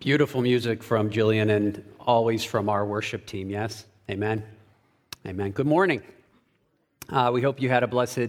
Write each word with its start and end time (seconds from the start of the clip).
Beautiful 0.00 0.42
music 0.42 0.84
from 0.84 1.10
Jillian 1.10 1.50
and 1.50 1.84
always 1.98 2.44
from 2.44 2.68
our 2.68 2.86
worship 2.86 3.26
team, 3.26 3.50
yes? 3.50 3.84
Amen. 4.08 4.44
Amen. 5.26 5.50
Good 5.50 5.66
morning. 5.66 6.02
Uh, 7.08 7.32
we 7.34 7.42
hope 7.42 7.60
you 7.60 7.68
had 7.68 7.82
a 7.82 7.88
blessed 7.88 8.28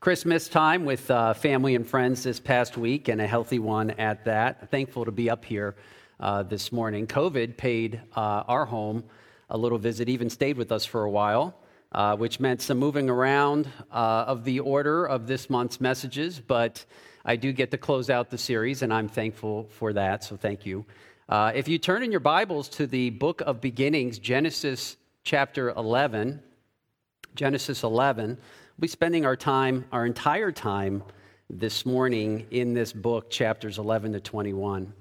Christmas 0.00 0.48
time 0.48 0.86
with 0.86 1.10
uh, 1.10 1.34
family 1.34 1.74
and 1.74 1.86
friends 1.86 2.22
this 2.22 2.40
past 2.40 2.78
week 2.78 3.08
and 3.08 3.20
a 3.20 3.26
healthy 3.26 3.58
one 3.58 3.90
at 3.90 4.24
that. 4.24 4.70
Thankful 4.70 5.04
to 5.04 5.12
be 5.12 5.28
up 5.28 5.44
here 5.44 5.76
uh, 6.20 6.42
this 6.42 6.72
morning. 6.72 7.06
COVID 7.06 7.58
paid 7.58 8.00
uh, 8.16 8.44
our 8.48 8.64
home 8.64 9.04
a 9.50 9.58
little 9.58 9.78
visit, 9.78 10.08
even 10.08 10.30
stayed 10.30 10.56
with 10.56 10.72
us 10.72 10.86
for 10.86 11.04
a 11.04 11.10
while. 11.10 11.54
Uh, 11.92 12.14
which 12.14 12.38
meant 12.38 12.62
some 12.62 12.78
moving 12.78 13.10
around 13.10 13.68
uh, 13.90 14.24
of 14.28 14.44
the 14.44 14.60
order 14.60 15.04
of 15.06 15.26
this 15.26 15.50
month's 15.50 15.80
messages, 15.80 16.38
but 16.38 16.84
I 17.24 17.34
do 17.34 17.52
get 17.52 17.72
to 17.72 17.78
close 17.78 18.08
out 18.08 18.30
the 18.30 18.38
series, 18.38 18.82
and 18.82 18.94
I'm 18.94 19.08
thankful 19.08 19.66
for 19.70 19.92
that, 19.94 20.22
so 20.22 20.36
thank 20.36 20.64
you. 20.64 20.86
Uh, 21.30 21.52
if 21.54 21.68
you 21.68 21.78
turn 21.78 22.02
in 22.02 22.10
your 22.10 22.18
Bibles 22.18 22.68
to 22.68 22.88
the 22.88 23.10
book 23.10 23.40
of 23.42 23.60
beginnings, 23.60 24.18
Genesis 24.18 24.96
chapter 25.22 25.70
11, 25.70 26.42
Genesis 27.36 27.84
11, 27.84 28.30
we'll 28.30 28.36
be 28.80 28.88
spending 28.88 29.24
our 29.24 29.36
time, 29.36 29.84
our 29.92 30.04
entire 30.04 30.50
time 30.50 31.04
this 31.48 31.86
morning 31.86 32.48
in 32.50 32.74
this 32.74 32.92
book, 32.92 33.30
chapters 33.30 33.78
11 33.78 34.14
to 34.14 34.18
21. 34.18 34.92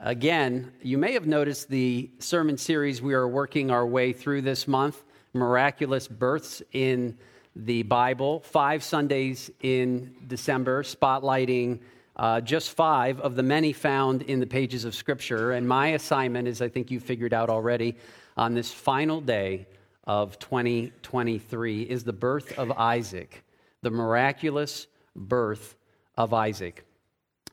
Again, 0.00 0.72
you 0.82 0.98
may 0.98 1.12
have 1.12 1.28
noticed 1.28 1.68
the 1.68 2.10
sermon 2.18 2.58
series 2.58 3.00
we 3.00 3.14
are 3.14 3.28
working 3.28 3.70
our 3.70 3.86
way 3.86 4.12
through 4.12 4.42
this 4.42 4.66
month 4.66 5.04
Miraculous 5.32 6.08
Births 6.08 6.60
in 6.72 7.16
the 7.54 7.84
Bible. 7.84 8.40
Five 8.40 8.82
Sundays 8.82 9.48
in 9.60 10.12
December, 10.26 10.82
spotlighting 10.82 11.78
uh, 12.16 12.40
just 12.40 12.70
five 12.70 13.20
of 13.20 13.36
the 13.36 13.42
many 13.42 13.72
found 13.72 14.22
in 14.22 14.40
the 14.40 14.46
pages 14.46 14.84
of 14.84 14.94
Scripture. 14.94 15.52
And 15.52 15.68
my 15.68 15.88
assignment, 15.88 16.48
as 16.48 16.62
I 16.62 16.68
think 16.68 16.90
you 16.90 16.98
figured 16.98 17.34
out 17.34 17.50
already, 17.50 17.96
on 18.36 18.54
this 18.54 18.70
final 18.70 19.20
day 19.20 19.66
of 20.04 20.38
2023 20.38 21.82
is 21.82 22.04
the 22.04 22.12
birth 22.12 22.58
of 22.58 22.70
Isaac, 22.72 23.44
the 23.82 23.90
miraculous 23.90 24.86
birth 25.14 25.76
of 26.16 26.32
Isaac. 26.32 26.84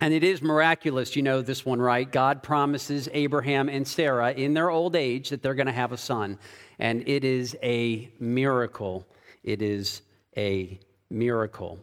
And 0.02 0.14
it 0.14 0.24
is 0.24 0.42
miraculous, 0.42 1.16
you 1.16 1.22
know 1.22 1.42
this 1.42 1.66
one, 1.66 1.82
right? 1.82 2.10
God 2.10 2.44
promises 2.44 3.08
Abraham 3.14 3.70
and 3.70 3.88
Sarah 3.88 4.32
in 4.34 4.54
their 4.54 4.70
old 4.70 4.96
age 4.96 5.30
that 5.30 5.42
they're 5.42 5.54
going 5.56 5.68
to 5.68 5.72
have 5.72 5.92
a 5.92 5.98
son. 5.98 6.38
And 6.80 7.08
it 7.08 7.24
is 7.24 7.56
a 7.64 8.10
miracle. 8.20 9.08
It 9.44 9.62
is 9.62 10.02
a 10.36 10.80
miracle. 11.10 11.80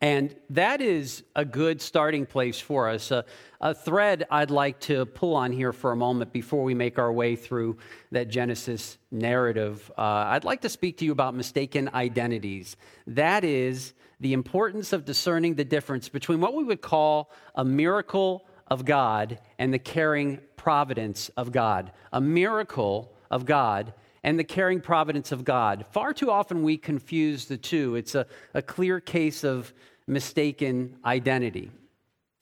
And 0.00 0.36
that 0.50 0.82
is 0.82 1.22
a 1.34 1.44
good 1.44 1.80
starting 1.80 2.26
place 2.26 2.60
for 2.60 2.88
us. 2.88 3.10
A, 3.10 3.24
a, 3.62 3.74
thread 3.74 4.26
I'd 4.30 4.50
like 4.50 4.78
to 4.80 5.06
pull 5.06 5.34
on 5.34 5.52
here 5.52 5.72
for 5.72 5.92
a 5.92 5.96
moment 5.96 6.32
before 6.32 6.62
we 6.62 6.74
make 6.74 6.98
our 6.98 7.10
way 7.10 7.34
through 7.34 7.78
that 8.12 8.28
Genesis 8.28 8.98
narrative. 9.10 9.90
Uh, 9.96 10.02
I'd 10.02 10.44
like 10.44 10.60
to 10.62 10.68
speak 10.68 10.98
to 10.98 11.06
you 11.06 11.12
about 11.12 11.34
mistaken 11.34 11.88
identities. 11.94 12.76
That 13.06 13.42
is 13.42 13.94
the 14.20 14.34
importance 14.34 14.92
of 14.92 15.06
discerning 15.06 15.54
the 15.54 15.64
difference 15.64 16.10
between 16.10 16.40
what 16.40 16.54
we 16.54 16.64
would 16.64 16.82
call 16.82 17.30
a 17.54 17.64
miracle 17.64 18.46
of 18.68 18.84
God 18.84 19.38
and 19.58 19.72
the 19.72 19.78
caring 19.78 20.40
providence 20.56 21.30
of 21.38 21.52
God. 21.52 21.92
A 22.12 22.20
miracle 22.20 23.12
of 23.30 23.46
God 23.46 23.94
and 24.26 24.36
the 24.36 24.44
caring 24.44 24.80
providence 24.80 25.30
of 25.30 25.44
God. 25.44 25.86
Far 25.92 26.12
too 26.12 26.32
often 26.32 26.64
we 26.64 26.76
confuse 26.76 27.46
the 27.46 27.56
two. 27.56 27.94
It's 27.94 28.16
a, 28.16 28.26
a 28.54 28.60
clear 28.60 28.98
case 28.98 29.44
of 29.44 29.72
mistaken 30.08 30.96
identity. 31.04 31.70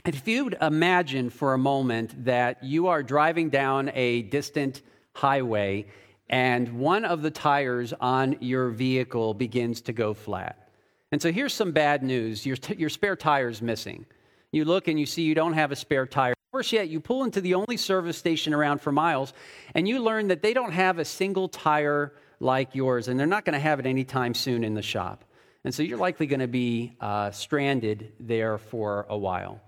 If 0.06 0.26
you'd 0.26 0.56
imagine 0.62 1.28
for 1.28 1.52
a 1.52 1.58
moment 1.58 2.24
that 2.24 2.64
you 2.64 2.86
are 2.86 3.02
driving 3.02 3.50
down 3.50 3.90
a 3.94 4.22
distant 4.22 4.80
highway 5.12 5.86
and 6.30 6.78
one 6.78 7.04
of 7.04 7.20
the 7.20 7.30
tires 7.30 7.92
on 8.00 8.36
your 8.40 8.70
vehicle 8.70 9.34
begins 9.34 9.82
to 9.82 9.92
go 9.92 10.14
flat. 10.14 10.70
And 11.12 11.20
so 11.20 11.30
here's 11.30 11.52
some 11.52 11.72
bad 11.72 12.02
news 12.02 12.46
your, 12.46 12.56
t- 12.56 12.76
your 12.76 12.88
spare 12.88 13.14
tire 13.14 13.50
is 13.50 13.60
missing. 13.60 14.06
You 14.52 14.64
look 14.64 14.88
and 14.88 14.98
you 14.98 15.04
see 15.04 15.22
you 15.22 15.34
don't 15.34 15.52
have 15.52 15.70
a 15.70 15.76
spare 15.76 16.06
tire. 16.06 16.34
Worse 16.54 16.72
yet, 16.72 16.88
you 16.88 17.00
pull 17.00 17.24
into 17.24 17.40
the 17.40 17.54
only 17.54 17.76
service 17.76 18.16
station 18.16 18.54
around 18.54 18.80
for 18.80 18.92
miles, 18.92 19.32
and 19.74 19.88
you 19.88 19.98
learn 19.98 20.28
that 20.28 20.40
they 20.40 20.54
don't 20.54 20.70
have 20.70 21.00
a 21.00 21.04
single 21.04 21.48
tire 21.48 22.12
like 22.38 22.76
yours, 22.76 23.08
and 23.08 23.18
they're 23.18 23.26
not 23.26 23.44
going 23.44 23.54
to 23.54 23.58
have 23.58 23.80
it 23.80 23.86
anytime 23.86 24.34
soon 24.34 24.62
in 24.62 24.74
the 24.74 24.80
shop. 24.80 25.24
And 25.64 25.74
so 25.74 25.82
you're 25.82 25.98
likely 25.98 26.26
going 26.26 26.38
to 26.38 26.46
be 26.46 26.94
uh, 27.00 27.32
stranded 27.32 28.12
there 28.20 28.58
for 28.58 29.04
a 29.08 29.18
while. 29.18 29.60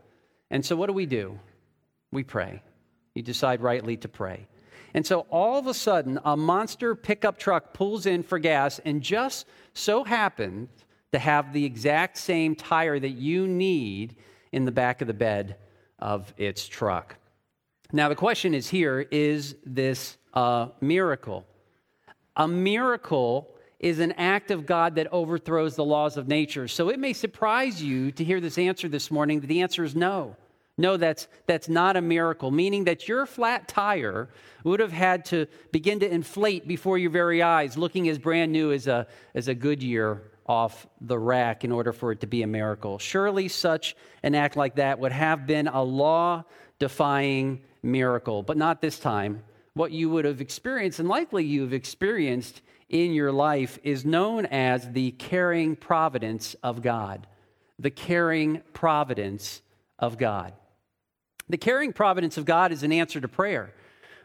And 0.48 0.64
so 0.64 0.76
what 0.76 0.86
do 0.86 0.92
we 0.92 1.06
do? 1.06 1.41
We 2.12 2.22
pray. 2.22 2.62
You 3.16 3.22
decide 3.24 3.62
rightly 3.62 3.97
to 3.97 4.08
pray. 4.08 4.47
And 4.94 5.04
so 5.04 5.26
all 5.28 5.58
of 5.58 5.66
a 5.66 5.74
sudden, 5.74 6.20
a 6.24 6.36
monster 6.36 6.94
pickup 6.94 7.36
truck 7.36 7.74
pulls 7.74 8.06
in 8.06 8.22
for 8.22 8.38
gas 8.38 8.78
and 8.84 9.03
just 9.03 9.44
so 9.74 10.04
happens 10.04 10.68
to 11.10 11.18
have 11.18 11.53
the 11.53 11.64
exact 11.64 12.16
same 12.16 12.54
tire 12.54 13.00
that 13.00 13.08
you 13.08 13.48
need 13.48 14.14
in 14.53 14.64
the 14.64 14.70
back 14.70 15.00
of 15.00 15.08
the 15.08 15.14
bed 15.14 15.56
of 15.98 16.32
its 16.36 16.66
truck. 16.66 17.16
Now, 17.92 18.08
the 18.08 18.14
question 18.14 18.54
is 18.54 18.68
here 18.68 19.06
is 19.10 19.56
this 19.64 20.16
a 20.34 20.68
miracle? 20.80 21.46
A 22.36 22.46
miracle 22.46 23.48
is 23.78 24.00
an 24.00 24.12
act 24.12 24.50
of 24.50 24.66
God 24.66 24.94
that 24.96 25.12
overthrows 25.12 25.76
the 25.76 25.84
laws 25.84 26.16
of 26.16 26.28
nature. 26.28 26.66
So 26.66 26.88
it 26.88 26.98
may 26.98 27.12
surprise 27.12 27.82
you 27.82 28.10
to 28.12 28.24
hear 28.24 28.40
this 28.40 28.58
answer 28.58 28.88
this 28.88 29.10
morning 29.10 29.40
that 29.40 29.46
the 29.46 29.62
answer 29.62 29.84
is 29.84 29.94
no. 29.94 30.36
No, 30.78 30.98
that's, 30.98 31.26
that's 31.46 31.68
not 31.70 31.96
a 31.96 32.02
miracle, 32.02 32.50
meaning 32.50 32.84
that 32.84 33.08
your 33.08 33.24
flat 33.24 33.66
tire 33.66 34.28
would 34.62 34.80
have 34.80 34.92
had 34.92 35.24
to 35.26 35.46
begin 35.72 36.00
to 36.00 36.10
inflate 36.10 36.68
before 36.68 36.98
your 36.98 37.10
very 37.10 37.42
eyes, 37.42 37.78
looking 37.78 38.08
as 38.10 38.18
brand 38.18 38.52
new 38.52 38.72
as 38.72 38.86
a, 38.86 39.06
as 39.34 39.48
a 39.48 39.54
Goodyear 39.54 40.22
off 40.46 40.86
the 41.00 41.18
rack 41.18 41.64
in 41.64 41.72
order 41.72 41.92
for 41.92 42.12
it 42.12 42.20
to 42.20 42.26
be 42.26 42.42
a 42.42 42.46
miracle. 42.46 42.98
Surely 42.98 43.48
such 43.48 43.96
an 44.22 44.34
act 44.34 44.56
like 44.56 44.76
that 44.76 44.98
would 44.98 45.12
have 45.12 45.46
been 45.46 45.68
a 45.68 45.82
law 45.82 46.44
defying 46.78 47.60
miracle, 47.82 48.42
but 48.42 48.56
not 48.56 48.80
this 48.80 48.98
time. 48.98 49.42
What 49.74 49.92
you 49.92 50.08
would 50.10 50.24
have 50.24 50.40
experienced, 50.40 51.00
and 51.00 51.08
likely 51.08 51.44
you've 51.44 51.72
experienced 51.72 52.62
in 52.88 53.12
your 53.12 53.32
life, 53.32 53.78
is 53.82 54.04
known 54.04 54.46
as 54.46 54.90
the 54.92 55.10
caring 55.12 55.76
providence 55.76 56.54
of 56.62 56.82
God. 56.82 57.26
The 57.78 57.90
caring 57.90 58.62
providence 58.72 59.60
of 59.98 60.16
God. 60.16 60.54
The 61.48 61.58
caring 61.58 61.92
providence 61.92 62.38
of 62.38 62.44
God 62.44 62.72
is 62.72 62.82
an 62.82 62.92
answer 62.92 63.20
to 63.20 63.28
prayer. 63.28 63.72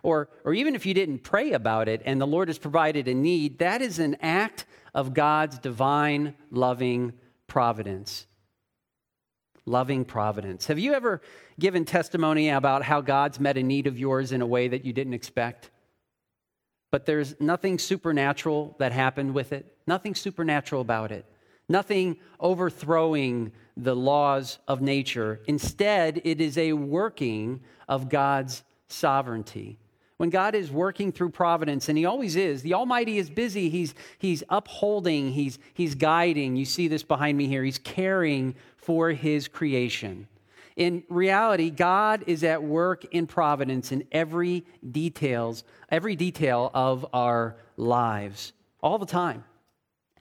Or, 0.04 0.30
or 0.44 0.54
even 0.54 0.74
if 0.74 0.86
you 0.86 0.94
didn't 0.94 1.20
pray 1.20 1.52
about 1.52 1.88
it 1.88 2.02
and 2.06 2.20
the 2.20 2.28
Lord 2.28 2.48
has 2.48 2.58
provided 2.58 3.08
a 3.08 3.14
need, 3.14 3.60
that 3.60 3.82
is 3.82 4.00
an 4.00 4.18
act 4.22 4.66
of 4.94 5.14
God's 5.14 5.58
divine, 5.60 6.36
loving 6.50 7.14
providence. 7.48 8.28
Loving 9.66 10.06
providence. 10.06 10.68
Have 10.68 10.80
you 10.80 10.94
ever 10.94 11.22
given 11.60 11.86
testimony 11.86 12.50
about 12.50 12.84
how 12.84 13.02
God's 13.02 13.40
met 13.40 13.58
a 13.58 13.64
need 13.64 13.88
of 13.88 14.00
yours 14.00 14.32
in 14.32 14.42
a 14.42 14.48
way 14.48 14.68
that 14.68 14.86
you 14.86 14.94
didn't 14.94 15.14
expect? 15.14 15.70
But 16.92 17.06
there's 17.06 17.40
nothing 17.40 17.80
supernatural 17.80 18.76
that 18.80 18.92
happened 18.92 19.34
with 19.34 19.54
it, 19.54 19.78
nothing 19.88 20.16
supernatural 20.16 20.82
about 20.82 21.12
it, 21.12 21.26
nothing 21.70 22.18
overthrowing 22.40 23.52
the 23.78 23.96
laws 23.96 24.60
of 24.68 24.82
nature. 24.82 25.42
Instead, 25.46 26.22
it 26.26 26.42
is 26.42 26.58
a 26.58 26.74
working 26.74 27.62
of 27.88 28.10
God's 28.10 28.64
sovereignty 28.90 29.80
when 30.22 30.30
God 30.30 30.54
is 30.54 30.70
working 30.70 31.12
through 31.12 31.32
providence, 31.32 31.90
and 31.90 31.98
He 31.98 32.06
always 32.06 32.36
is, 32.36 32.62
the 32.62 32.76
Almighty 32.76 33.18
is 33.18 33.28
busy. 33.28 33.72
He's, 33.72 33.96
he's 34.20 34.44
upholding, 34.50 35.32
he's, 35.32 35.58
he's 35.74 35.96
guiding. 35.96 36.56
You 36.56 36.66
see 36.66 36.88
this 36.88 37.02
behind 37.02 37.40
me 37.40 37.48
here. 37.48 37.64
He's 37.64 37.80
caring 37.80 38.54
for 38.78 39.10
His 39.10 39.48
creation. 39.48 40.28
In 40.76 41.04
reality, 41.10 41.72
God 41.72 42.24
is 42.28 42.44
at 42.44 42.62
work 42.62 43.04
in 43.06 43.26
providence 43.26 43.92
in 43.92 44.04
every 44.12 44.64
details, 44.92 45.64
every 45.90 46.16
detail 46.16 46.70
of 46.72 47.04
our 47.14 47.58
lives, 47.76 48.54
all 48.84 49.00
the 49.00 49.08
time. 49.08 49.44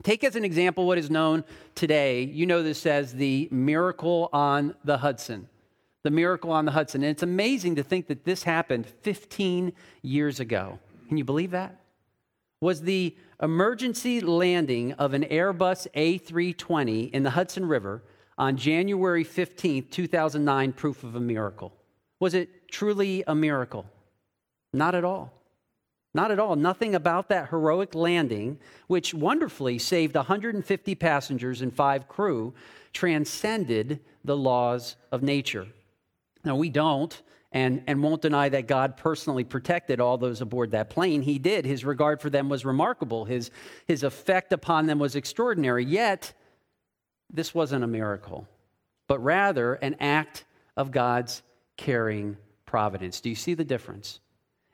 Take 0.03 0.25
as 0.25 0.35
an 0.35 0.47
example 0.47 0.87
what 0.87 0.97
is 0.97 1.11
known 1.11 1.45
today. 1.75 2.23
You 2.23 2.47
know 2.47 2.63
this 2.63 2.87
as 2.87 3.13
the 3.13 3.51
miracle 3.51 4.31
on 4.33 4.75
the 4.83 4.97
Hudson 4.97 5.50
the 6.03 6.11
miracle 6.11 6.51
on 6.51 6.65
the 6.65 6.73
Hudson. 6.73 7.03
And 7.03 7.11
it's 7.11 7.23
amazing 7.23 7.77
to 7.77 7.83
think 7.83 8.07
that 8.09 8.25
this 8.25 8.43
happened 8.43 8.87
15 8.87 9.73
years 10.03 10.41
ago. 10.41 10.79
Can 11.09 11.17
you 11.17 11.25
believe 11.25 11.51
that? 11.51 11.77
Was 12.61 12.83
the 12.83 13.17
emergency 13.43 14.21
landing 14.21 14.93
of 14.93 15.15
an 15.15 15.25
Airbus 15.25 15.87
A320 15.95 17.11
in 17.11 17.23
the 17.23 17.31
Hudson 17.31 17.67
River 17.67 18.03
on 18.37 18.57
January 18.57 19.25
15, 19.25 19.89
2009, 19.89 20.73
proof 20.73 21.03
of 21.03 21.17
a 21.17 21.21
miracle? 21.21 21.73
Was 22.19 22.35
it 22.35 22.69
truly 22.69 23.25
a 23.27 23.35
miracle? 23.35 23.87
Not 24.73 24.95
at 24.95 25.05
all. 25.05 25.33
Not 26.13 26.31
at 26.31 26.39
all. 26.39 26.57
Nothing 26.57 26.95
about 26.95 27.29
that 27.29 27.49
heroic 27.49 27.95
landing, 27.95 28.59
which 28.89 29.15
wonderfully 29.15 29.79
saved 29.79 30.17
150 30.17 30.95
passengers 30.97 31.63
and 31.63 31.75
five 31.75 32.09
crew, 32.09 32.53
transcended 32.93 34.01
the 34.25 34.37
laws 34.37 34.97
of 35.13 35.23
nature. 35.23 35.67
Now, 36.45 36.57
we 36.57 36.71
don't 36.71 37.21
and, 37.53 37.83
and 37.87 38.03
won't 38.03 38.23
deny 38.23 38.49
that 38.49 38.67
God 38.67 38.97
personally 38.97 39.45
protected 39.45 40.01
all 40.01 40.19
those 40.19 40.41
aboard 40.41 40.71
that 40.71 40.91
plane. 40.91 41.23
He 41.23 41.39
did. 41.39 41.65
His 41.65 41.85
regard 41.85 42.21
for 42.21 42.31
them 42.31 42.49
was 42.49 42.65
remarkable, 42.65 43.25
his, 43.25 43.51
his 43.87 44.03
effect 44.03 44.53
upon 44.53 44.87
them 44.87 44.99
was 44.99 45.17
extraordinary. 45.17 45.85
Yet, 45.85 46.33
this 47.33 47.55
wasn't 47.55 47.85
a 47.85 47.89
miracle, 47.89 48.49
but 49.07 49.19
rather 49.21 49.75
an 49.75 49.97
act 50.01 50.45
of 50.77 50.91
God's 50.91 51.43
caring 51.77 52.37
providence. 52.67 53.21
Do 53.21 53.29
you 53.29 53.35
see 53.35 53.55
the 53.55 53.65
difference? 53.65 54.21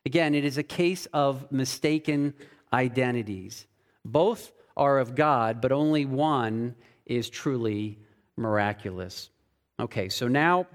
Again, 0.04 0.34
it 0.34 0.44
is 0.44 0.58
a 0.58 0.62
case 0.62 1.06
of 1.12 1.50
mistaken 1.50 2.34
identities. 2.72 3.66
Both 4.04 4.52
are 4.76 4.98
of 4.98 5.14
God, 5.14 5.60
but 5.60 5.72
only 5.72 6.04
one 6.04 6.74
is 7.06 7.30
truly 7.30 7.98
miraculous. 8.36 9.30
Okay, 9.80 10.08
so 10.08 10.28
now 10.28 10.66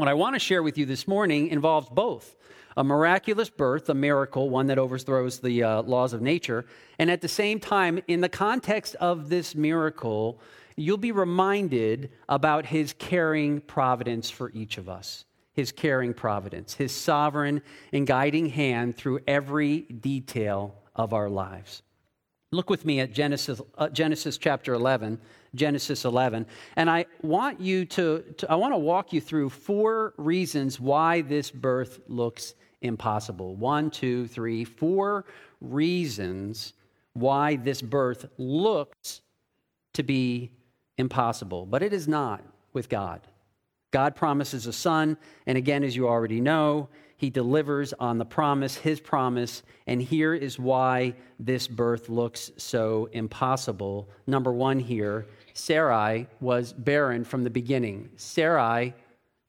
what 0.00 0.08
I 0.08 0.14
want 0.14 0.34
to 0.34 0.40
share 0.40 0.62
with 0.62 0.78
you 0.78 0.86
this 0.86 1.06
morning 1.06 1.48
involves 1.48 1.90
both 1.90 2.34
a 2.76 2.82
miraculous 2.82 3.50
birth, 3.50 3.90
a 3.90 3.94
miracle, 3.94 4.48
one 4.48 4.66
that 4.68 4.78
overthrows 4.78 5.40
the 5.40 5.62
uh, 5.62 5.82
laws 5.82 6.14
of 6.14 6.22
nature, 6.22 6.64
and 6.98 7.10
at 7.10 7.20
the 7.20 7.28
same 7.28 7.60
time, 7.60 8.00
in 8.08 8.22
the 8.22 8.28
context 8.28 8.94
of 8.94 9.28
this 9.28 9.54
miracle, 9.54 10.40
you'll 10.76 10.96
be 10.96 11.12
reminded 11.12 12.10
about 12.30 12.64
his 12.64 12.94
caring 12.94 13.60
providence 13.60 14.30
for 14.30 14.50
each 14.52 14.78
of 14.78 14.88
us. 14.88 15.26
His 15.52 15.72
caring 15.72 16.14
providence, 16.14 16.72
his 16.72 16.92
sovereign 16.92 17.60
and 17.92 18.06
guiding 18.06 18.48
hand 18.48 18.96
through 18.96 19.20
every 19.26 19.80
detail 19.80 20.76
of 20.94 21.12
our 21.12 21.28
lives. 21.28 21.82
Look 22.52 22.70
with 22.70 22.86
me 22.86 23.00
at 23.00 23.12
Genesis, 23.12 23.60
uh, 23.76 23.88
Genesis 23.88 24.38
chapter 24.38 24.72
11, 24.72 25.20
Genesis 25.54 26.04
11. 26.04 26.46
And 26.76 26.90
I 26.90 27.06
want 27.22 27.60
you 27.60 27.84
to, 27.86 28.24
to 28.38 28.50
I 28.50 28.54
want 28.54 28.72
to 28.74 28.78
walk 28.78 29.12
you 29.12 29.20
through 29.20 29.50
four 29.50 30.14
reasons 30.16 30.78
why 30.78 31.22
this 31.22 31.50
birth 31.50 32.00
looks 32.08 32.54
impossible. 32.82 33.56
One, 33.56 33.90
two, 33.90 34.26
three, 34.26 34.64
four 34.64 35.24
reasons 35.60 36.72
why 37.14 37.56
this 37.56 37.82
birth 37.82 38.26
looks 38.38 39.20
to 39.94 40.02
be 40.02 40.52
impossible. 40.98 41.66
But 41.66 41.82
it 41.82 41.92
is 41.92 42.06
not 42.06 42.42
with 42.72 42.88
God. 42.88 43.20
God 43.90 44.14
promises 44.14 44.66
a 44.66 44.72
son, 44.72 45.16
and 45.46 45.58
again, 45.58 45.82
as 45.82 45.96
you 45.96 46.06
already 46.08 46.40
know, 46.40 46.88
he 47.16 47.28
delivers 47.28 47.92
on 47.94 48.18
the 48.18 48.24
promise, 48.24 48.76
his 48.76 49.00
promise, 49.00 49.62
and 49.86 50.00
here 50.00 50.32
is 50.32 50.58
why 50.58 51.14
this 51.38 51.68
birth 51.68 52.08
looks 52.08 52.50
so 52.56 53.10
impossible. 53.12 54.08
Number 54.26 54.52
one 54.52 54.78
here 54.78 55.26
Sarai 55.54 56.26
was 56.40 56.72
barren 56.72 57.24
from 57.24 57.44
the 57.44 57.50
beginning. 57.50 58.10
Sarai 58.16 58.94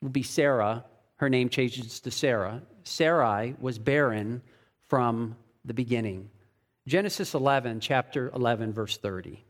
will 0.01 0.09
be 0.09 0.23
Sarah. 0.23 0.85
Her 1.17 1.29
name 1.29 1.49
changes 1.49 1.99
to 2.01 2.11
Sarah. 2.11 2.61
Sarai 2.83 3.55
was 3.59 3.77
barren 3.77 4.41
from 4.87 5.35
the 5.65 5.73
beginning. 5.73 6.29
Genesis 6.87 7.33
11, 7.33 7.79
chapter 7.79 8.31
11, 8.33 8.73
verse 8.73 8.97
30. 8.97 9.43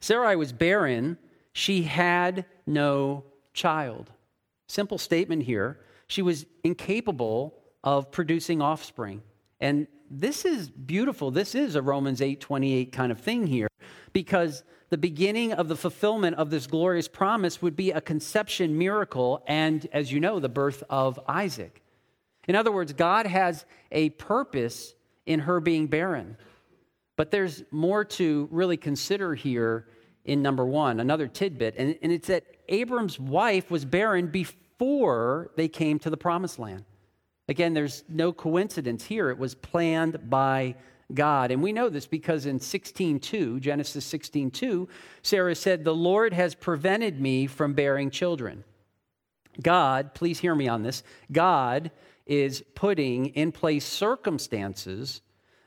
Sarai 0.00 0.36
was 0.36 0.52
barren. 0.52 1.16
She 1.52 1.82
had 1.82 2.44
no 2.66 3.24
child. 3.54 4.10
Simple 4.68 4.98
statement 4.98 5.44
here. 5.44 5.78
She 6.08 6.22
was 6.22 6.44
incapable 6.64 7.54
of 7.84 8.10
producing 8.10 8.60
offspring. 8.60 9.22
And 9.60 9.86
this 10.10 10.44
is 10.44 10.68
beautiful. 10.68 11.30
This 11.30 11.54
is 11.54 11.74
a 11.74 11.82
Romans 11.82 12.20
8:28 12.20 12.92
kind 12.92 13.10
of 13.10 13.20
thing 13.20 13.46
here 13.46 13.68
because 14.12 14.62
the 14.88 14.98
beginning 14.98 15.52
of 15.52 15.68
the 15.68 15.76
fulfillment 15.76 16.36
of 16.36 16.50
this 16.50 16.66
glorious 16.66 17.08
promise 17.08 17.60
would 17.60 17.74
be 17.74 17.90
a 17.90 18.00
conception 18.00 18.78
miracle 18.78 19.42
and, 19.46 19.86
as 19.92 20.12
you 20.12 20.20
know, 20.20 20.38
the 20.38 20.48
birth 20.48 20.84
of 20.88 21.18
Isaac. 21.26 21.82
In 22.46 22.54
other 22.54 22.70
words, 22.70 22.92
God 22.92 23.26
has 23.26 23.64
a 23.90 24.10
purpose 24.10 24.94
in 25.26 25.40
her 25.40 25.58
being 25.60 25.88
barren. 25.88 26.36
But 27.16 27.30
there's 27.30 27.64
more 27.70 28.04
to 28.04 28.48
really 28.52 28.76
consider 28.76 29.34
here 29.34 29.88
in 30.24 30.42
number 30.42 30.64
one, 30.64 31.00
another 31.00 31.28
tidbit, 31.28 31.74
and, 31.78 31.96
and 32.02 32.12
it's 32.12 32.28
that 32.28 32.44
Abram's 32.68 33.18
wife 33.18 33.70
was 33.70 33.84
barren 33.84 34.26
before 34.26 35.50
they 35.56 35.68
came 35.68 35.98
to 36.00 36.10
the 36.10 36.16
promised 36.16 36.58
land. 36.58 36.84
Again, 37.48 37.74
there's 37.74 38.02
no 38.08 38.32
coincidence 38.32 39.04
here. 39.04 39.30
It 39.30 39.38
was 39.38 39.54
planned 39.54 40.28
by 40.28 40.74
God. 41.14 41.50
And 41.50 41.62
we 41.62 41.72
know 41.72 41.88
this 41.88 42.06
because 42.06 42.46
in 42.46 42.58
16:2, 42.58 43.60
Genesis 43.60 44.04
16:2, 44.04 44.88
Sarah 45.22 45.54
said, 45.54 45.84
"The 45.84 45.94
Lord 45.94 46.32
has 46.32 46.54
prevented 46.54 47.20
me 47.20 47.46
from 47.46 47.74
bearing 47.74 48.10
children." 48.10 48.64
God, 49.62 50.14
please 50.14 50.40
hear 50.40 50.54
me 50.54 50.68
on 50.68 50.82
this. 50.82 51.02
God 51.32 51.90
is 52.26 52.62
putting 52.74 53.26
in 53.28 53.52
place 53.52 53.86
circumstances 53.86 55.22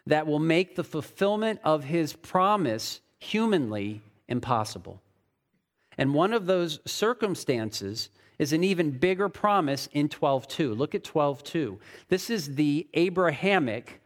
that 0.06 0.28
will 0.28 0.40
make 0.40 0.76
the 0.76 0.84
fulfillment 0.84 1.60
of 1.64 1.86
his 1.86 2.14
promise 2.14 3.00
humanly 3.18 4.02
impossible. 4.28 5.02
And 5.98 6.14
one 6.14 6.34
of 6.34 6.46
those 6.46 6.80
circumstances 6.86 8.10
is 8.38 8.54
an 8.54 8.64
even 8.64 8.92
bigger 8.92 9.28
promise 9.28 9.88
in 9.92 10.08
12:2. 10.08 10.74
Look 10.74 10.96
at 10.96 11.04
12:2. 11.04 11.80
This 12.08 12.30
is 12.30 12.56
the 12.56 12.88
Abrahamic 12.94 13.99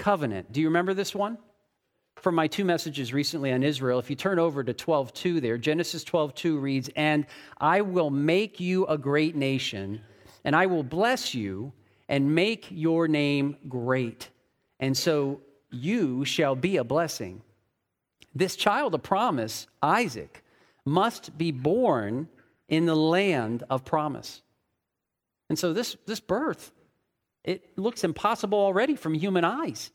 covenant. 0.00 0.50
Do 0.50 0.60
you 0.60 0.66
remember 0.66 0.94
this 0.94 1.14
one? 1.14 1.38
From 2.16 2.34
my 2.34 2.48
two 2.48 2.64
messages 2.64 3.12
recently 3.12 3.52
on 3.52 3.62
Israel, 3.62 3.98
if 3.98 4.10
you 4.10 4.16
turn 4.16 4.38
over 4.38 4.64
to 4.64 4.74
12:2 4.74 5.40
there, 5.40 5.58
Genesis 5.58 6.02
12:2 6.04 6.58
reads, 6.58 6.90
"And 6.96 7.26
I 7.58 7.82
will 7.82 8.10
make 8.10 8.58
you 8.58 8.86
a 8.86 8.98
great 8.98 9.36
nation, 9.36 10.00
and 10.42 10.56
I 10.56 10.66
will 10.66 10.82
bless 10.82 11.34
you 11.34 11.72
and 12.08 12.34
make 12.34 12.66
your 12.70 13.08
name 13.08 13.56
great, 13.68 14.30
and 14.80 14.96
so 14.96 15.42
you 15.70 16.24
shall 16.24 16.56
be 16.56 16.76
a 16.78 16.84
blessing." 16.84 17.42
This 18.34 18.56
child 18.56 18.94
of 18.94 19.02
promise, 19.02 19.66
Isaac, 19.82 20.42
must 20.84 21.36
be 21.36 21.52
born 21.52 22.28
in 22.68 22.86
the 22.86 22.96
land 22.96 23.64
of 23.68 23.84
promise. 23.84 24.42
And 25.48 25.58
so 25.58 25.72
this, 25.72 25.96
this 26.06 26.20
birth 26.20 26.72
it 27.44 27.78
looks 27.78 28.04
impossible 28.04 28.58
already 28.58 28.96
from 28.96 29.14
human 29.14 29.44
eyes. 29.44 29.90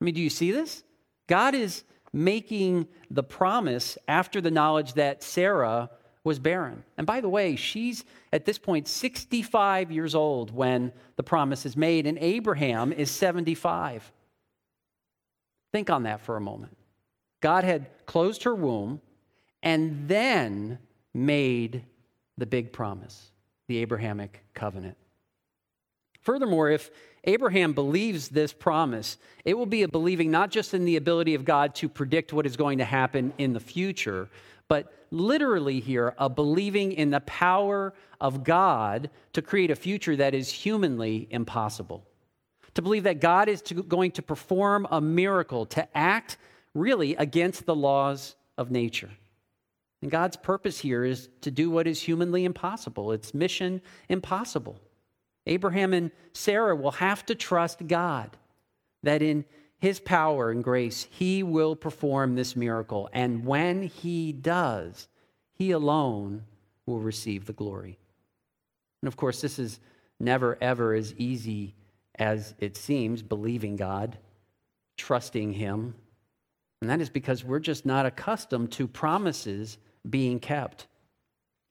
I 0.00 0.04
mean, 0.04 0.14
do 0.14 0.20
you 0.20 0.30
see 0.30 0.50
this? 0.50 0.82
God 1.28 1.54
is 1.54 1.84
making 2.12 2.88
the 3.10 3.22
promise 3.22 3.96
after 4.08 4.40
the 4.40 4.50
knowledge 4.50 4.94
that 4.94 5.22
Sarah 5.22 5.90
was 6.24 6.38
barren. 6.38 6.84
And 6.98 7.06
by 7.06 7.20
the 7.20 7.28
way, 7.28 7.56
she's 7.56 8.04
at 8.32 8.44
this 8.44 8.58
point 8.58 8.86
65 8.86 9.90
years 9.90 10.14
old 10.14 10.54
when 10.54 10.92
the 11.16 11.22
promise 11.22 11.66
is 11.66 11.76
made, 11.76 12.06
and 12.06 12.18
Abraham 12.18 12.92
is 12.92 13.10
75. 13.10 14.12
Think 15.72 15.90
on 15.90 16.04
that 16.04 16.20
for 16.20 16.36
a 16.36 16.40
moment. 16.40 16.76
God 17.40 17.64
had 17.64 17.86
closed 18.06 18.44
her 18.44 18.54
womb 18.54 19.00
and 19.62 20.08
then 20.08 20.78
made 21.14 21.84
the 22.38 22.46
big 22.46 22.72
promise, 22.72 23.30
the 23.68 23.78
Abrahamic 23.78 24.44
covenant. 24.54 24.96
Furthermore, 26.22 26.70
if 26.70 26.90
Abraham 27.24 27.72
believes 27.72 28.28
this 28.28 28.52
promise, 28.52 29.18
it 29.44 29.56
will 29.56 29.66
be 29.66 29.82
a 29.82 29.88
believing 29.88 30.30
not 30.30 30.50
just 30.50 30.74
in 30.74 30.84
the 30.84 30.96
ability 30.96 31.34
of 31.34 31.44
God 31.44 31.74
to 31.76 31.88
predict 31.88 32.32
what 32.32 32.46
is 32.46 32.56
going 32.56 32.78
to 32.78 32.84
happen 32.84 33.32
in 33.38 33.52
the 33.52 33.60
future, 33.60 34.28
but 34.68 34.92
literally 35.10 35.80
here, 35.80 36.14
a 36.18 36.28
believing 36.28 36.92
in 36.92 37.10
the 37.10 37.20
power 37.20 37.92
of 38.20 38.42
God 38.42 39.10
to 39.34 39.42
create 39.42 39.70
a 39.70 39.76
future 39.76 40.16
that 40.16 40.34
is 40.34 40.50
humanly 40.50 41.28
impossible. 41.30 42.04
To 42.74 42.82
believe 42.82 43.02
that 43.02 43.20
God 43.20 43.48
is 43.48 43.60
to, 43.62 43.82
going 43.82 44.12
to 44.12 44.22
perform 44.22 44.86
a 44.90 45.00
miracle, 45.00 45.66
to 45.66 45.86
act 45.96 46.38
really 46.74 47.14
against 47.16 47.66
the 47.66 47.74
laws 47.74 48.34
of 48.56 48.70
nature. 48.70 49.10
And 50.00 50.10
God's 50.10 50.36
purpose 50.36 50.78
here 50.78 51.04
is 51.04 51.28
to 51.42 51.50
do 51.50 51.70
what 51.70 51.86
is 51.86 52.00
humanly 52.00 52.44
impossible. 52.44 53.12
It's 53.12 53.34
mission 53.34 53.82
impossible. 54.08 54.80
Abraham 55.46 55.92
and 55.92 56.10
Sarah 56.32 56.76
will 56.76 56.92
have 56.92 57.26
to 57.26 57.34
trust 57.34 57.86
God 57.86 58.36
that 59.02 59.22
in 59.22 59.44
his 59.78 59.98
power 59.98 60.50
and 60.50 60.62
grace, 60.62 61.08
he 61.10 61.42
will 61.42 61.74
perform 61.74 62.36
this 62.36 62.54
miracle. 62.54 63.08
And 63.12 63.44
when 63.44 63.82
he 63.82 64.32
does, 64.32 65.08
he 65.54 65.72
alone 65.72 66.44
will 66.86 67.00
receive 67.00 67.46
the 67.46 67.52
glory. 67.52 67.98
And 69.02 69.08
of 69.08 69.16
course, 69.16 69.40
this 69.40 69.58
is 69.58 69.80
never, 70.20 70.56
ever 70.60 70.94
as 70.94 71.14
easy 71.18 71.74
as 72.16 72.54
it 72.58 72.76
seems, 72.76 73.22
believing 73.22 73.74
God, 73.74 74.18
trusting 74.96 75.52
him. 75.52 75.94
And 76.80 76.90
that 76.90 77.00
is 77.00 77.10
because 77.10 77.44
we're 77.44 77.58
just 77.58 77.84
not 77.84 78.06
accustomed 78.06 78.70
to 78.72 78.86
promises 78.86 79.78
being 80.08 80.38
kept. 80.38 80.86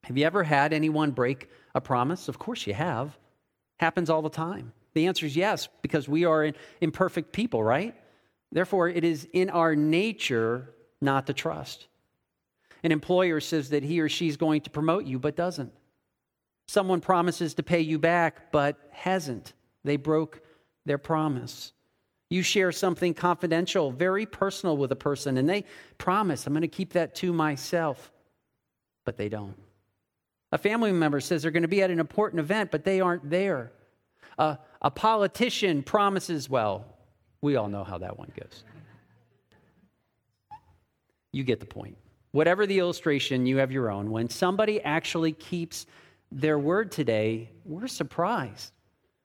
Have 0.04 0.18
you 0.18 0.26
ever 0.26 0.42
had 0.42 0.72
anyone 0.72 1.12
break 1.12 1.48
a 1.74 1.80
promise? 1.80 2.28
Of 2.28 2.38
course 2.38 2.66
you 2.66 2.74
have. 2.74 3.16
Happens 3.82 4.10
all 4.10 4.22
the 4.22 4.30
time. 4.30 4.72
The 4.94 5.08
answer 5.08 5.26
is 5.26 5.34
yes, 5.34 5.68
because 5.82 6.08
we 6.08 6.24
are 6.24 6.52
imperfect 6.80 7.32
people, 7.32 7.64
right? 7.64 7.96
Therefore, 8.52 8.88
it 8.88 9.02
is 9.02 9.26
in 9.32 9.50
our 9.50 9.74
nature 9.74 10.72
not 11.00 11.26
to 11.26 11.32
trust. 11.32 11.88
An 12.84 12.92
employer 12.92 13.40
says 13.40 13.70
that 13.70 13.82
he 13.82 13.98
or 13.98 14.08
she 14.08 14.28
is 14.28 14.36
going 14.36 14.60
to 14.60 14.70
promote 14.70 15.04
you, 15.04 15.18
but 15.18 15.34
doesn't. 15.34 15.72
Someone 16.68 17.00
promises 17.00 17.54
to 17.54 17.64
pay 17.64 17.80
you 17.80 17.98
back, 17.98 18.52
but 18.52 18.76
hasn't. 18.92 19.52
They 19.82 19.96
broke 19.96 20.42
their 20.86 20.98
promise. 20.98 21.72
You 22.30 22.42
share 22.42 22.70
something 22.70 23.14
confidential, 23.14 23.90
very 23.90 24.26
personal 24.26 24.76
with 24.76 24.92
a 24.92 24.96
person, 24.96 25.36
and 25.38 25.48
they 25.48 25.64
promise, 25.98 26.46
I'm 26.46 26.52
going 26.52 26.60
to 26.60 26.68
keep 26.68 26.92
that 26.92 27.16
to 27.16 27.32
myself, 27.32 28.12
but 29.04 29.16
they 29.16 29.28
don't. 29.28 29.56
A 30.52 30.58
family 30.58 30.92
member 30.92 31.18
says 31.18 31.42
they're 31.42 31.50
going 31.50 31.62
to 31.62 31.68
be 31.68 31.82
at 31.82 31.90
an 31.90 31.98
important 31.98 32.40
event, 32.40 32.70
but 32.70 32.84
they 32.84 33.00
aren't 33.00 33.28
there. 33.28 33.72
Uh, 34.38 34.56
a 34.82 34.90
politician 34.90 35.82
promises, 35.82 36.48
well, 36.48 36.84
we 37.40 37.56
all 37.56 37.68
know 37.68 37.84
how 37.84 37.98
that 37.98 38.18
one 38.18 38.30
goes. 38.38 38.64
You 41.32 41.42
get 41.42 41.60
the 41.60 41.66
point. 41.66 41.96
Whatever 42.32 42.66
the 42.66 42.78
illustration, 42.78 43.46
you 43.46 43.56
have 43.58 43.72
your 43.72 43.90
own. 43.90 44.10
When 44.10 44.28
somebody 44.28 44.80
actually 44.82 45.32
keeps 45.32 45.86
their 46.30 46.58
word 46.58 46.92
today, 46.92 47.50
we're 47.64 47.88
surprised. 47.88 48.72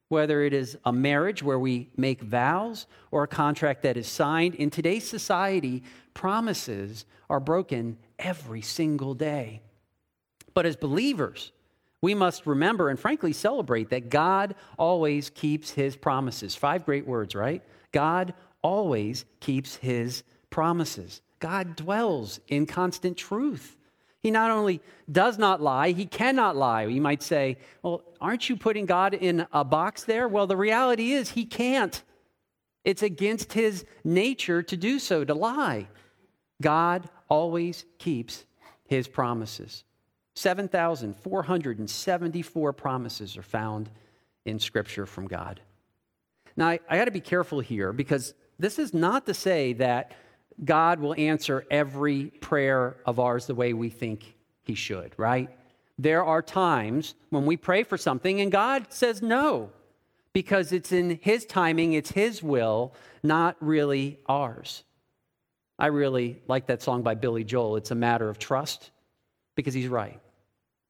Whether 0.09 0.43
it 0.43 0.53
is 0.53 0.77
a 0.85 0.93
marriage 0.93 1.43
where 1.43 1.59
we 1.59 1.89
make 1.97 2.21
vows 2.21 2.87
or 3.11 3.23
a 3.23 3.27
contract 3.27 3.81
that 3.83 3.97
is 3.97 4.07
signed, 4.07 4.55
in 4.55 4.69
today's 4.69 5.07
society, 5.07 5.83
promises 6.13 7.05
are 7.29 7.41
broken 7.41 7.97
every 8.17 8.61
single 8.61 9.13
day. 9.13 9.61
But 10.57 10.65
as 10.65 10.75
believers, 10.75 11.51
we 12.01 12.15
must 12.15 12.47
remember 12.47 12.89
and 12.89 12.99
frankly 12.99 13.31
celebrate 13.31 13.91
that 13.91 14.09
God 14.09 14.55
always 14.79 15.29
keeps 15.29 15.69
his 15.69 15.95
promises. 15.95 16.55
Five 16.55 16.83
great 16.83 17.05
words, 17.05 17.35
right? 17.35 17.61
God 17.91 18.33
always 18.63 19.25
keeps 19.39 19.75
his 19.75 20.23
promises. 20.49 21.21
God 21.37 21.75
dwells 21.75 22.39
in 22.47 22.65
constant 22.65 23.17
truth. 23.17 23.77
He 24.19 24.31
not 24.31 24.49
only 24.49 24.81
does 25.11 25.37
not 25.37 25.61
lie, 25.61 25.91
he 25.91 26.07
cannot 26.07 26.55
lie. 26.55 26.85
You 26.85 27.01
might 27.01 27.21
say, 27.21 27.59
well, 27.83 28.01
aren't 28.19 28.49
you 28.49 28.55
putting 28.55 28.87
God 28.87 29.13
in 29.13 29.45
a 29.53 29.63
box 29.63 30.05
there? 30.05 30.27
Well, 30.27 30.47
the 30.47 30.57
reality 30.57 31.11
is 31.11 31.29
he 31.29 31.45
can't. 31.45 32.01
It's 32.83 33.03
against 33.03 33.53
his 33.53 33.85
nature 34.03 34.63
to 34.63 34.75
do 34.75 34.97
so, 34.97 35.23
to 35.23 35.35
lie. 35.35 35.87
God 36.63 37.07
always 37.29 37.85
keeps 37.99 38.43
his 38.85 39.07
promises. 39.07 39.83
7,474 40.37 42.73
promises 42.73 43.37
are 43.37 43.41
found 43.41 43.89
in 44.45 44.59
Scripture 44.59 45.07
from 45.07 45.27
God. 45.27 45.61
Now, 46.55 46.67
I, 46.67 46.79
I 46.87 46.95
got 46.95 47.05
to 47.05 47.11
be 47.11 47.21
careful 47.21 47.59
here 47.59 47.91
because 47.91 48.35
this 48.59 48.77
is 48.77 48.93
not 48.93 49.25
to 49.25 49.33
say 49.33 49.73
that 49.73 50.11
God 50.63 50.99
will 50.99 51.15
answer 51.17 51.65
every 51.71 52.25
prayer 52.25 52.97
of 53.05 53.19
ours 53.19 53.47
the 53.47 53.55
way 53.55 53.73
we 53.73 53.89
think 53.89 54.35
He 54.61 54.75
should, 54.75 55.13
right? 55.17 55.49
There 55.97 56.23
are 56.23 56.43
times 56.43 57.15
when 57.31 57.47
we 57.47 57.57
pray 57.57 57.81
for 57.81 57.97
something 57.97 58.39
and 58.39 58.51
God 58.51 58.85
says 58.89 59.23
no 59.23 59.71
because 60.33 60.71
it's 60.71 60.91
in 60.91 61.17
His 61.23 61.47
timing, 61.47 61.93
it's 61.93 62.11
His 62.11 62.43
will, 62.43 62.93
not 63.23 63.57
really 63.59 64.19
ours. 64.27 64.83
I 65.79 65.87
really 65.87 66.43
like 66.47 66.67
that 66.67 66.83
song 66.83 67.01
by 67.01 67.15
Billy 67.15 67.43
Joel. 67.43 67.77
It's 67.77 67.89
a 67.89 67.95
matter 67.95 68.29
of 68.29 68.37
trust 68.37 68.91
because 69.55 69.73
he's 69.73 69.87
right. 69.87 70.19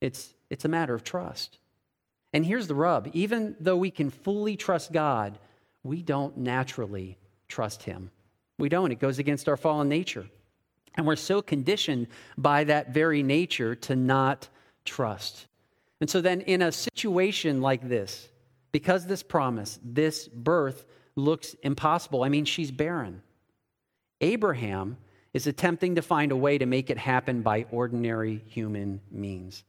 It's, 0.01 0.33
it's 0.49 0.65
a 0.65 0.69
matter 0.69 0.93
of 0.93 1.03
trust. 1.03 1.57
And 2.33 2.45
here's 2.45 2.67
the 2.67 2.75
rub 2.75 3.09
even 3.13 3.55
though 3.59 3.77
we 3.77 3.91
can 3.91 4.09
fully 4.09 4.55
trust 4.55 4.91
God, 4.91 5.39
we 5.83 6.01
don't 6.01 6.37
naturally 6.37 7.17
trust 7.47 7.83
Him. 7.83 8.11
We 8.59 8.69
don't. 8.69 8.91
It 8.91 8.99
goes 8.99 9.19
against 9.19 9.47
our 9.47 9.57
fallen 9.57 9.87
nature. 9.87 10.27
And 10.95 11.05
we're 11.05 11.15
so 11.15 11.41
conditioned 11.41 12.07
by 12.37 12.63
that 12.65 12.93
very 12.93 13.21
nature 13.21 13.75
to 13.75 13.95
not 13.95 14.49
trust. 14.83 15.47
And 16.01 16.09
so 16.09 16.21
then, 16.21 16.41
in 16.41 16.61
a 16.61 16.71
situation 16.71 17.61
like 17.61 17.87
this, 17.87 18.29
because 18.71 19.05
this 19.05 19.23
promise, 19.23 19.79
this 19.83 20.27
birth 20.27 20.85
looks 21.15 21.55
impossible, 21.63 22.23
I 22.23 22.29
mean, 22.29 22.45
she's 22.45 22.71
barren. 22.71 23.21
Abraham 24.21 24.97
is 25.33 25.47
attempting 25.47 25.95
to 25.95 26.01
find 26.01 26.31
a 26.31 26.35
way 26.35 26.57
to 26.57 26.65
make 26.65 26.89
it 26.89 26.97
happen 26.97 27.41
by 27.41 27.65
ordinary 27.71 28.43
human 28.47 29.01
means. 29.11 29.63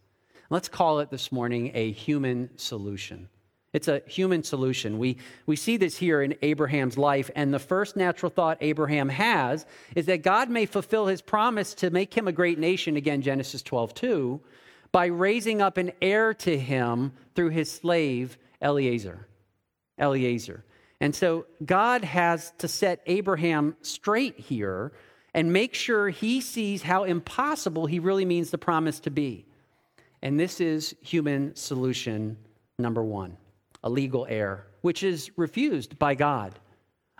Let's 0.51 0.69
call 0.69 1.01
it 1.01 1.11
this 1.11 1.31
morning 1.31 1.73
a 1.75 1.93
human 1.93 2.51
solution. 2.57 3.29
It's 3.75 3.89
a 3.89 4.01
human 4.07 4.43
solution. 4.43 4.99
We, 4.99 5.19
we 5.45 5.57
see 5.57 5.77
this 5.77 5.99
here 5.99 6.23
in 6.23 6.37
Abraham's 6.41 6.97
life, 6.97 7.31
and 7.37 7.53
the 7.53 7.59
first 7.59 7.97
natural 7.97 8.31
thought 8.31 8.57
Abraham 8.63 9.11
has 9.11 9.67
is 9.95 10.07
that 10.07 10.23
God 10.23 10.49
may 10.49 10.65
fulfill 10.65 11.07
his 11.07 11.21
promise 11.21 11.75
to 11.75 11.91
make 11.91 12.15
him 12.15 12.27
a 12.27 12.33
great 12.33 12.59
nation, 12.59 12.97
again, 12.97 13.21
Genesis 13.21 13.63
12, 13.63 13.93
2, 13.93 14.41
by 14.91 15.07
raising 15.07 15.61
up 15.61 15.77
an 15.77 15.93
heir 16.01 16.33
to 16.33 16.59
him 16.59 17.13
through 17.35 17.51
his 17.51 17.71
slave, 17.71 18.39
Eliezer. 18.63 19.29
Eliezer. 20.01 20.65
And 20.99 21.15
so 21.15 21.45
God 21.63 22.05
has 22.05 22.53
to 22.59 22.69
set 22.69 23.03
Abraham 23.05 23.77
straight 23.83 24.41
here 24.41 24.93
and 25.35 25.53
make 25.53 25.75
sure 25.75 26.09
he 26.09 26.41
sees 26.41 26.83
how 26.83 27.05
impossible 27.05 27.85
he 27.85 27.99
really 27.99 28.25
means 28.25 28.51
the 28.51 28.59
promise 28.59 28.99
to 29.01 29.11
be. 29.11 29.45
And 30.23 30.39
this 30.39 30.61
is 30.61 30.95
human 31.01 31.55
solution 31.55 32.37
number 32.79 33.03
one 33.03 33.37
a 33.85 33.91
legal 33.91 34.27
heir, 34.29 34.67
which 34.81 35.03
is 35.03 35.31
refused 35.37 35.99
by 35.99 36.15
God. 36.15 36.59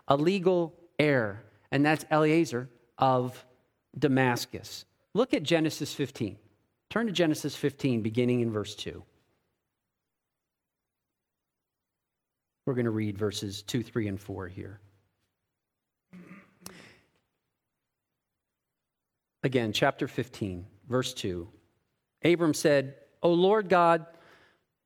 A 0.09 0.17
legal 0.17 0.75
heir, 0.99 1.45
and 1.71 1.85
that's 1.85 2.05
Eliezer 2.11 2.69
of 2.97 3.45
Damascus. 3.97 4.85
Look 5.15 5.35
at 5.35 5.43
Genesis 5.43 5.95
15. 5.95 6.37
Turn 6.91 7.07
to 7.07 7.13
Genesis 7.13 7.55
15, 7.55 8.03
beginning 8.03 8.41
in 8.41 8.51
verse 8.51 8.75
2. 8.75 9.03
We're 12.65 12.75
going 12.75 12.87
to 12.87 12.91
read 12.91 13.17
verses 13.19 13.63
2, 13.63 13.83
3, 13.83 14.09
and 14.09 14.21
4 14.21 14.49
here. 14.49 14.81
Again, 19.43 19.73
chapter 19.73 20.09
15, 20.09 20.67
verse 20.89 21.15
2. 21.15 21.49
Abram 22.25 22.55
said, 22.55 22.95
O 23.23 23.33
Lord 23.33 23.69
God, 23.69 24.07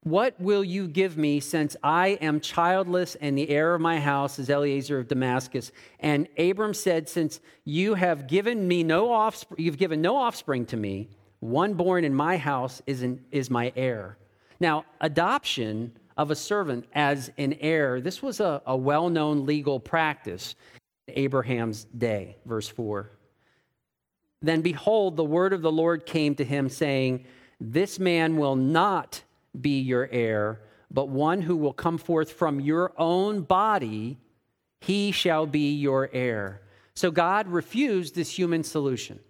what 0.05 0.39
will 0.41 0.65
you 0.65 0.89
give 0.89 1.17
me 1.17 1.39
since 1.39 1.77
I 1.83 2.19
am 2.21 2.41
childless 2.41 3.15
and 3.21 3.39
the 3.39 3.49
heir 3.49 3.75
of 3.75 3.81
my 3.81 4.01
house 4.01 4.39
is 4.39 4.51
Eliezer 4.51 4.99
of 4.99 5.07
Damascus? 5.07 5.71
And 6.01 6.27
Abram 6.37 6.75
said, 6.75 7.09
Since 7.09 7.41
you 7.65 7.95
have 7.95 8.27
given 8.27 8.67
me 8.67 8.83
no 8.83 9.13
offspring, 9.13 9.65
you've 9.65 9.79
given 9.79 10.01
no 10.01 10.17
offspring 10.17 10.67
to 10.67 10.77
me, 10.77 11.09
one 11.39 11.75
born 11.75 12.05
in 12.05 12.15
my 12.15 12.37
house 12.37 12.83
is, 12.87 13.03
an, 13.03 13.25
is 13.31 13.49
my 13.49 13.73
heir. 13.77 14.17
Now, 14.59 14.85
adoption 15.01 15.93
of 16.17 16.33
a 16.33 16.37
servant 16.37 16.87
as 16.95 17.31
an 17.39 17.55
heir, 17.61 18.01
this 18.01 18.23
was 18.23 18.41
a, 18.41 18.61
a 18.67 18.77
well 18.77 19.09
known 19.09 19.47
legal 19.47 19.79
practice 19.79 20.57
in 21.07 21.15
Abraham's 21.17 21.85
day. 21.85 22.37
Verse 22.45 22.69
4. 22.69 23.09
Then 24.43 24.61
behold, 24.61 25.17
the 25.17 25.25
word 25.25 25.53
of 25.53 25.63
the 25.63 25.73
Lord 25.73 26.05
came 26.05 26.35
to 26.35 26.45
him, 26.45 26.69
saying, 26.69 27.25
This 27.61 27.99
man 27.99 28.37
will 28.37 28.57
not 28.57 29.23
be 29.59 29.81
your 29.81 30.09
heir, 30.11 30.61
but 30.91 31.09
one 31.09 31.43
who 31.43 31.57
will 31.57 31.73
come 31.73 31.99
forth 31.99 32.33
from 32.33 32.61
your 32.61 32.93
own 32.99 33.43
body, 33.43 34.19
he 34.81 35.13
shall 35.13 35.47
be 35.47 35.73
your 35.75 36.11
heir. 36.13 36.63
So 36.95 37.11
God 37.11 37.49
refused 37.49 38.15
this 38.15 38.37
human 38.37 38.65
solution. 38.65 39.21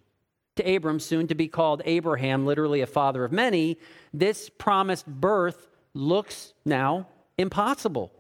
To 0.57 0.77
Abram, 0.77 1.01
soon 1.01 1.29
to 1.29 1.35
be 1.35 1.49
called 1.49 1.83
Abraham, 1.85 2.45
literally 2.45 2.81
a 2.81 2.87
father 2.87 3.25
of 3.25 3.33
many, 3.33 3.79
this 4.13 4.51
promised 4.51 5.07
birth 5.07 5.69
looks 5.95 6.53
now 6.65 7.07
impossible. 7.39 8.13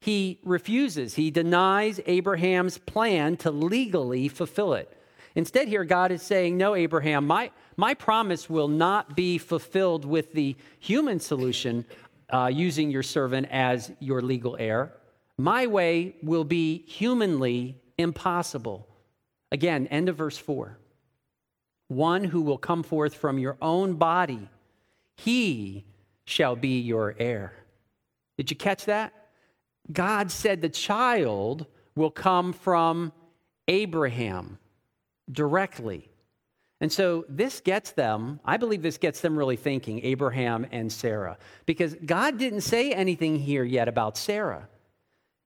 He 0.00 0.38
refuses, 0.44 1.14
he 1.14 1.30
denies 1.30 2.00
Abraham's 2.06 2.78
plan 2.78 3.36
to 3.38 3.50
legally 3.50 4.28
fulfill 4.28 4.74
it. 4.74 4.95
Instead, 5.36 5.68
here, 5.68 5.84
God 5.84 6.10
is 6.12 6.22
saying, 6.22 6.56
No, 6.56 6.74
Abraham, 6.74 7.26
my, 7.26 7.50
my 7.76 7.92
promise 7.92 8.48
will 8.48 8.68
not 8.68 9.14
be 9.14 9.36
fulfilled 9.36 10.06
with 10.06 10.32
the 10.32 10.56
human 10.80 11.20
solution 11.20 11.84
uh, 12.30 12.50
using 12.52 12.90
your 12.90 13.02
servant 13.02 13.46
as 13.50 13.92
your 14.00 14.22
legal 14.22 14.56
heir. 14.58 14.94
My 15.36 15.66
way 15.66 16.16
will 16.22 16.44
be 16.44 16.84
humanly 16.86 17.76
impossible. 17.98 18.88
Again, 19.52 19.86
end 19.88 20.08
of 20.08 20.16
verse 20.16 20.38
4. 20.38 20.78
One 21.88 22.24
who 22.24 22.40
will 22.40 22.58
come 22.58 22.82
forth 22.82 23.14
from 23.14 23.38
your 23.38 23.58
own 23.60 23.94
body, 23.94 24.48
he 25.16 25.84
shall 26.24 26.56
be 26.56 26.80
your 26.80 27.14
heir. 27.18 27.52
Did 28.38 28.50
you 28.50 28.56
catch 28.56 28.86
that? 28.86 29.12
God 29.92 30.30
said 30.30 30.62
the 30.62 30.70
child 30.70 31.66
will 31.94 32.10
come 32.10 32.54
from 32.54 33.12
Abraham 33.68 34.58
directly. 35.30 36.08
And 36.80 36.92
so 36.92 37.24
this 37.28 37.60
gets 37.60 37.92
them, 37.92 38.38
I 38.44 38.58
believe 38.58 38.82
this 38.82 38.98
gets 38.98 39.20
them 39.20 39.36
really 39.36 39.56
thinking, 39.56 40.04
Abraham 40.04 40.66
and 40.72 40.92
Sarah, 40.92 41.38
because 41.64 41.94
God 42.04 42.38
didn't 42.38 42.60
say 42.60 42.92
anything 42.92 43.38
here 43.38 43.64
yet 43.64 43.88
about 43.88 44.18
Sarah. 44.18 44.68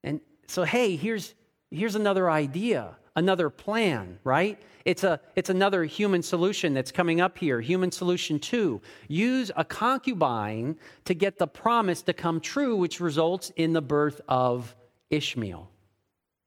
And 0.02 0.20
so, 0.48 0.64
hey, 0.64 0.96
here's, 0.96 1.34
here's 1.70 1.94
another 1.94 2.28
idea, 2.28 2.96
another 3.14 3.48
plan, 3.48 4.18
right? 4.24 4.60
It's, 4.84 5.04
a, 5.04 5.20
it's 5.36 5.50
another 5.50 5.84
human 5.84 6.22
solution 6.22 6.74
that's 6.74 6.90
coming 6.90 7.20
up 7.20 7.38
here. 7.38 7.60
Human 7.60 7.92
solution 7.92 8.40
two 8.40 8.80
use 9.06 9.52
a 9.54 9.64
concubine 9.64 10.76
to 11.04 11.14
get 11.14 11.38
the 11.38 11.46
promise 11.46 12.02
to 12.02 12.12
come 12.12 12.40
true, 12.40 12.74
which 12.74 12.98
results 12.98 13.52
in 13.54 13.72
the 13.72 13.82
birth 13.82 14.20
of 14.26 14.74
Ishmael. 15.10 15.70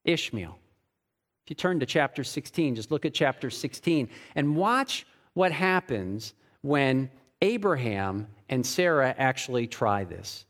Ishmael. 0.04 0.58
If 1.46 1.50
you 1.50 1.56
turn 1.56 1.80
to 1.82 1.86
chapter 1.86 2.24
16, 2.24 2.76
just 2.76 2.90
look 2.90 3.06
at 3.06 3.14
chapter 3.14 3.50
16 3.50 4.10
and 4.36 4.56
watch 4.56 5.06
what 5.34 5.52
happens 5.52 6.34
when 6.62 7.10
Abraham 7.42 8.28
and 8.48 8.66
Sarah 8.66 9.14
actually 9.18 9.68
try 9.68 10.06
this. 10.06 10.46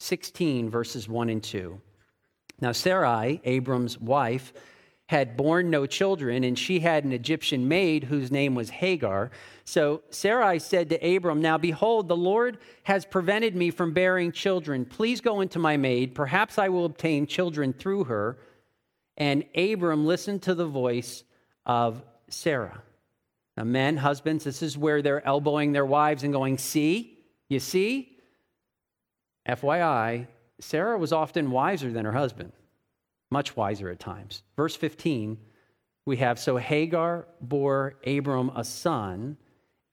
16, 0.00 0.68
verses 0.68 1.08
1 1.08 1.28
and 1.28 1.42
2. 1.42 1.80
Now, 2.60 2.72
Sarai, 2.72 3.40
Abram's 3.44 3.98
wife, 3.98 4.52
had 5.06 5.36
borne 5.36 5.70
no 5.70 5.86
children, 5.86 6.44
and 6.44 6.58
she 6.58 6.78
had 6.78 7.04
an 7.04 7.12
Egyptian 7.12 7.66
maid 7.66 8.04
whose 8.04 8.30
name 8.30 8.54
was 8.54 8.70
Hagar. 8.70 9.30
So 9.64 10.02
Sarai 10.10 10.60
said 10.60 10.88
to 10.90 11.16
Abram, 11.16 11.40
Now 11.40 11.58
behold, 11.58 12.06
the 12.06 12.16
Lord 12.16 12.58
has 12.84 13.04
prevented 13.04 13.56
me 13.56 13.70
from 13.70 13.92
bearing 13.92 14.30
children. 14.30 14.84
Please 14.84 15.20
go 15.20 15.40
into 15.40 15.58
my 15.58 15.76
maid. 15.76 16.14
Perhaps 16.14 16.58
I 16.58 16.68
will 16.68 16.84
obtain 16.84 17.26
children 17.26 17.72
through 17.72 18.04
her. 18.04 18.38
And 19.20 19.44
Abram 19.54 20.04
listened 20.04 20.42
to 20.42 20.54
the 20.56 20.66
voice 20.66 21.22
of 21.64 22.02
Sarah. 22.28 22.82
Now, 23.56 23.62
men, 23.64 23.96
husbands, 23.96 24.42
this 24.42 24.62
is 24.62 24.76
where 24.76 25.02
they're 25.02 25.24
elbowing 25.24 25.70
their 25.70 25.86
wives 25.86 26.24
and 26.24 26.32
going, 26.32 26.58
See, 26.58 27.18
you 27.48 27.60
see? 27.60 28.16
FYI, 29.48 30.26
Sarah 30.58 30.98
was 30.98 31.12
often 31.12 31.52
wiser 31.52 31.92
than 31.92 32.04
her 32.04 32.12
husband 32.12 32.50
much 33.30 33.56
wiser 33.56 33.88
at 33.90 34.00
times. 34.00 34.42
Verse 34.56 34.76
15, 34.76 35.38
we 36.04 36.16
have 36.16 36.38
So 36.38 36.56
Hagar 36.56 37.26
bore 37.40 37.94
Abram 38.06 38.50
a 38.54 38.64
son, 38.64 39.36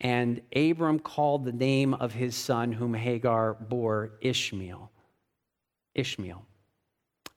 and 0.02 0.42
Abram 0.56 1.00
called 1.00 1.46
the 1.46 1.52
name 1.52 1.94
of 1.94 2.14
his 2.14 2.36
son, 2.36 2.72
whom 2.72 2.94
Hagar 2.94 3.54
bore 3.54 4.14
Ishmael. 4.22 4.92
Ishmael. 5.96 6.46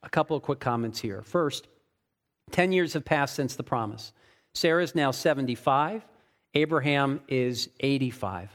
A 0.03 0.09
couple 0.09 0.37
of 0.37 0.43
quick 0.43 0.61
comments 0.61 0.99
here. 0.99 1.23
First, 1.23 1.69
10 2.51 2.73
years 2.73 2.93
have 2.95 3.05
passed 3.05 3.35
since 3.35 3.57
the 3.57 3.63
promise. 3.63 4.13
Sarah 4.55 4.83
is 4.83 4.95
now 4.95 5.11
75, 5.11 6.07
Abraham 6.55 7.21
is 7.29 7.69
85. 7.81 8.51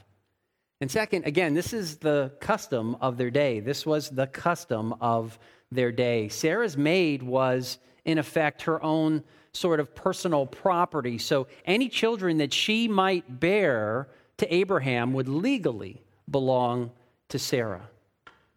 And 0.81 0.91
second, 0.91 1.25
again, 1.25 1.53
this 1.53 1.71
is 1.71 1.97
the 1.97 2.33
custom 2.41 2.95
of 2.99 3.17
their 3.17 3.31
day. 3.31 3.61
This 3.61 3.85
was 3.85 4.09
the 4.09 4.27
custom 4.27 4.93
of 4.99 5.39
their 5.71 5.91
day. 5.91 6.27
Sarah's 6.27 6.75
maid 6.75 7.23
was, 7.23 7.77
in 8.03 8.17
effect, 8.17 8.63
her 8.63 8.83
own 8.83 9.23
sort 9.53 9.79
of 9.79 9.95
personal 9.95 10.45
property. 10.45 11.17
So 11.17 11.47
any 11.65 11.87
children 11.87 12.37
that 12.37 12.53
she 12.53 12.89
might 12.89 13.39
bear 13.39 14.09
to 14.37 14.53
Abraham 14.53 15.13
would 15.13 15.29
legally 15.29 16.03
belong 16.29 16.91
to 17.29 17.39
Sarah. 17.39 17.89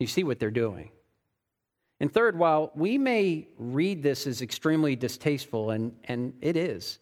You 0.00 0.08
see 0.08 0.24
what 0.24 0.40
they're 0.40 0.50
doing. 0.50 0.90
And 2.00 2.12
third, 2.12 2.38
while 2.38 2.70
we 2.74 2.96
may 2.96 3.48
read 3.58 4.02
this 4.02 4.26
as 4.26 4.40
extremely 4.40 4.94
distasteful, 4.94 5.70
and, 5.70 5.96
and 6.04 6.32
it 6.40 6.56
is, 6.56 6.98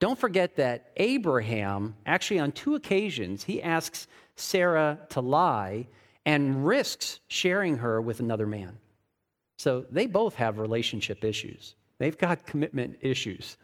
don't 0.00 0.18
forget 0.18 0.56
that 0.56 0.90
Abraham, 0.96 1.94
actually 2.06 2.40
on 2.40 2.50
two 2.50 2.74
occasions, 2.74 3.44
he 3.44 3.62
asks 3.62 4.08
Sarah 4.34 4.98
to 5.10 5.20
lie 5.20 5.86
and 6.26 6.66
risks 6.66 7.20
sharing 7.28 7.76
her 7.78 8.00
with 8.00 8.18
another 8.18 8.46
man. 8.46 8.78
So 9.58 9.86
they 9.90 10.06
both 10.06 10.34
have 10.34 10.58
relationship 10.58 11.24
issues, 11.24 11.76
they've 11.98 12.18
got 12.18 12.46
commitment 12.46 12.98
issues. 13.00 13.56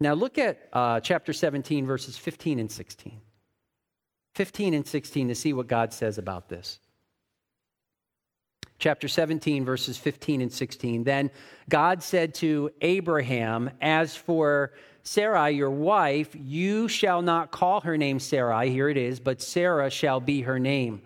Now 0.00 0.14
look 0.14 0.38
at 0.38 0.68
uh, 0.72 1.00
chapter 1.00 1.32
17, 1.32 1.86
verses 1.86 2.16
15 2.16 2.60
and 2.60 2.70
16. 2.70 3.20
15 4.34 4.74
and 4.74 4.86
16 4.86 5.28
to 5.28 5.34
see 5.34 5.52
what 5.52 5.66
God 5.66 5.92
says 5.92 6.18
about 6.18 6.48
this. 6.48 6.78
Chapter 8.78 9.08
17, 9.08 9.64
verses 9.64 9.98
15 9.98 10.40
and 10.40 10.52
16. 10.52 11.04
Then 11.04 11.30
God 11.68 12.02
said 12.02 12.34
to 12.36 12.70
Abraham, 12.80 13.70
As 13.80 14.14
for 14.14 14.72
Sarai, 15.02 15.52
your 15.52 15.70
wife, 15.70 16.28
you 16.34 16.88
shall 16.88 17.22
not 17.22 17.50
call 17.50 17.80
her 17.80 17.96
name 17.96 18.20
Sarai, 18.20 18.70
here 18.70 18.88
it 18.88 18.96
is, 18.96 19.20
but 19.20 19.42
Sarah 19.42 19.90
shall 19.90 20.20
be 20.20 20.42
her 20.42 20.58
name. 20.58 21.02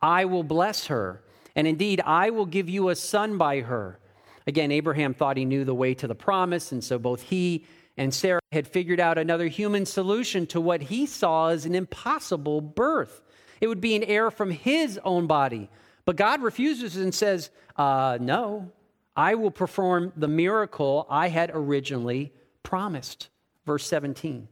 I 0.00 0.26
will 0.26 0.44
bless 0.44 0.86
her 0.86 1.22
and 1.56 1.66
indeed, 1.66 2.02
I 2.04 2.30
will 2.30 2.46
give 2.46 2.68
you 2.68 2.90
a 2.90 2.94
son 2.94 3.38
by 3.38 3.62
her. 3.62 3.98
Again, 4.46 4.70
Abraham 4.70 5.14
thought 5.14 5.38
he 5.38 5.46
knew 5.46 5.64
the 5.64 5.74
way 5.74 5.94
to 5.94 6.06
the 6.06 6.14
promise, 6.14 6.70
and 6.70 6.84
so 6.84 6.98
both 6.98 7.22
he 7.22 7.64
and 7.96 8.12
Sarah 8.12 8.40
had 8.52 8.68
figured 8.68 9.00
out 9.00 9.16
another 9.16 9.48
human 9.48 9.86
solution 9.86 10.46
to 10.48 10.60
what 10.60 10.82
he 10.82 11.06
saw 11.06 11.48
as 11.48 11.64
an 11.64 11.74
impossible 11.74 12.60
birth. 12.60 13.22
It 13.62 13.68
would 13.68 13.80
be 13.80 13.96
an 13.96 14.04
heir 14.04 14.30
from 14.30 14.50
his 14.50 15.00
own 15.02 15.26
body. 15.26 15.70
But 16.06 16.16
God 16.16 16.40
refuses 16.40 16.96
and 16.96 17.14
says, 17.14 17.50
uh, 17.76 18.16
No, 18.20 18.70
I 19.14 19.34
will 19.34 19.50
perform 19.50 20.12
the 20.16 20.28
miracle 20.28 21.06
I 21.10 21.28
had 21.28 21.50
originally 21.52 22.32
promised. 22.62 23.28
Verse 23.66 23.86
17. 23.86 24.48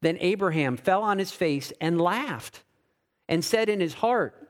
Then 0.00 0.16
Abraham 0.20 0.76
fell 0.76 1.02
on 1.02 1.18
his 1.18 1.32
face 1.32 1.72
and 1.80 2.00
laughed 2.00 2.62
and 3.28 3.44
said 3.44 3.68
in 3.68 3.80
his 3.80 3.94
heart, 3.94 4.42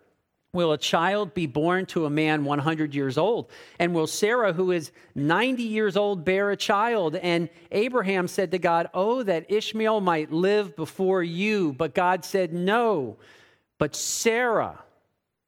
Will 0.52 0.72
a 0.72 0.78
child 0.78 1.34
be 1.34 1.46
born 1.46 1.84
to 1.86 2.06
a 2.06 2.10
man 2.10 2.44
100 2.44 2.94
years 2.94 3.18
old? 3.18 3.50
And 3.78 3.94
will 3.94 4.06
Sarah, 4.06 4.54
who 4.54 4.70
is 4.70 4.90
90 5.14 5.62
years 5.62 5.98
old, 5.98 6.24
bear 6.24 6.50
a 6.50 6.56
child? 6.56 7.16
And 7.16 7.50
Abraham 7.72 8.26
said 8.26 8.52
to 8.52 8.58
God, 8.58 8.88
Oh, 8.94 9.22
that 9.22 9.50
Ishmael 9.50 10.00
might 10.00 10.32
live 10.32 10.74
before 10.74 11.22
you. 11.22 11.74
But 11.74 11.94
God 11.94 12.24
said, 12.24 12.54
No, 12.54 13.18
but 13.78 13.94
Sarah, 13.94 14.82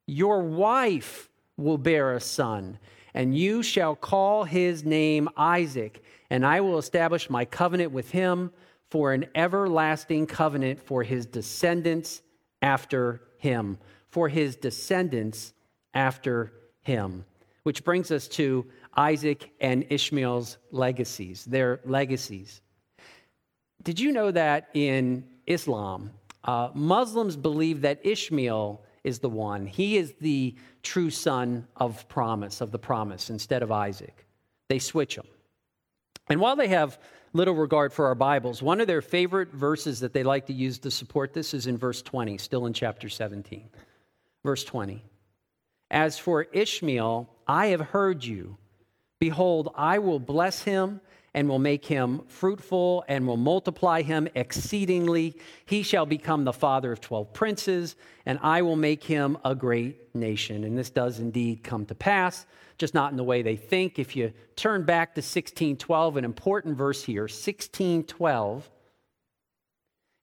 your 0.08 0.42
wife, 0.42 1.28
will 1.56 1.78
bear 1.78 2.14
a 2.14 2.20
son, 2.20 2.78
and 3.14 3.36
you 3.36 3.62
shall 3.62 3.94
call 3.94 4.44
his 4.44 4.84
name 4.84 5.28
Isaac, 5.36 6.02
and 6.30 6.44
I 6.46 6.60
will 6.60 6.78
establish 6.78 7.30
my 7.30 7.44
covenant 7.44 7.92
with 7.92 8.10
him 8.10 8.52
for 8.90 9.12
an 9.12 9.26
everlasting 9.34 10.26
covenant 10.26 10.80
for 10.80 11.02
his 11.02 11.26
descendants 11.26 12.22
after 12.62 13.22
him 13.38 13.78
for 14.08 14.28
his 14.28 14.56
descendants 14.56 15.52
after 15.94 16.52
him. 16.82 17.24
Which 17.62 17.84
brings 17.84 18.10
us 18.10 18.28
to 18.28 18.66
Isaac 18.96 19.52
and 19.60 19.84
Ishmael's 19.90 20.58
legacies, 20.70 21.44
their 21.44 21.80
legacies. 21.84 22.60
Did 23.82 24.00
you 24.00 24.12
know 24.12 24.30
that 24.30 24.68
in 24.74 25.24
Islam, 25.46 26.12
uh, 26.44 26.70
Muslims 26.74 27.36
believe 27.36 27.82
that 27.82 28.04
Ishmael 28.04 28.82
is 29.04 29.18
the 29.18 29.28
one? 29.28 29.66
He 29.66 29.96
is 29.96 30.14
the 30.20 30.54
true 30.82 31.10
son 31.10 31.66
of 31.76 32.08
promise, 32.08 32.60
of 32.60 32.70
the 32.72 32.78
promise, 32.78 33.30
instead 33.30 33.62
of 33.62 33.72
Isaac. 33.72 34.26
They 34.68 34.78
switch 34.78 35.16
them. 35.16 35.26
And 36.28 36.40
while 36.40 36.56
they 36.56 36.68
have 36.68 36.98
little 37.32 37.54
regard 37.54 37.92
for 37.92 38.06
our 38.06 38.14
Bibles, 38.14 38.62
one 38.62 38.80
of 38.80 38.86
their 38.86 39.02
favorite 39.02 39.52
verses 39.52 40.00
that 40.00 40.12
they 40.12 40.22
like 40.22 40.46
to 40.46 40.52
use 40.52 40.78
to 40.80 40.90
support 40.90 41.32
this 41.32 41.54
is 41.54 41.66
in 41.66 41.76
verse 41.76 42.02
20, 42.02 42.38
still 42.38 42.66
in 42.66 42.72
chapter 42.72 43.08
17. 43.08 43.68
Verse 44.44 44.64
20 44.64 45.02
As 45.90 46.18
for 46.18 46.46
Ishmael, 46.52 47.28
I 47.46 47.66
have 47.66 47.80
heard 47.80 48.24
you. 48.24 48.56
Behold, 49.18 49.72
I 49.74 49.98
will 49.98 50.20
bless 50.20 50.62
him 50.62 51.00
and 51.38 51.48
will 51.48 51.60
make 51.60 51.84
him 51.84 52.20
fruitful 52.26 53.04
and 53.06 53.24
will 53.24 53.36
multiply 53.36 54.02
him 54.02 54.26
exceedingly. 54.34 55.36
He 55.66 55.84
shall 55.84 56.04
become 56.04 56.42
the 56.42 56.52
father 56.52 56.90
of 56.90 57.00
12 57.00 57.32
princes, 57.32 57.94
and 58.26 58.40
I 58.42 58.62
will 58.62 58.74
make 58.74 59.04
him 59.04 59.38
a 59.44 59.54
great 59.54 60.12
nation. 60.16 60.64
And 60.64 60.76
this 60.76 60.90
does 60.90 61.20
indeed 61.20 61.62
come 61.62 61.86
to 61.86 61.94
pass, 61.94 62.44
just 62.76 62.92
not 62.92 63.12
in 63.12 63.16
the 63.16 63.22
way 63.22 63.42
they 63.42 63.54
think. 63.54 64.00
If 64.00 64.16
you 64.16 64.32
turn 64.56 64.82
back 64.82 65.14
to 65.14 65.20
1612, 65.20 66.16
an 66.16 66.24
important 66.24 66.76
verse 66.76 67.04
here, 67.04 67.22
1612. 67.22 68.68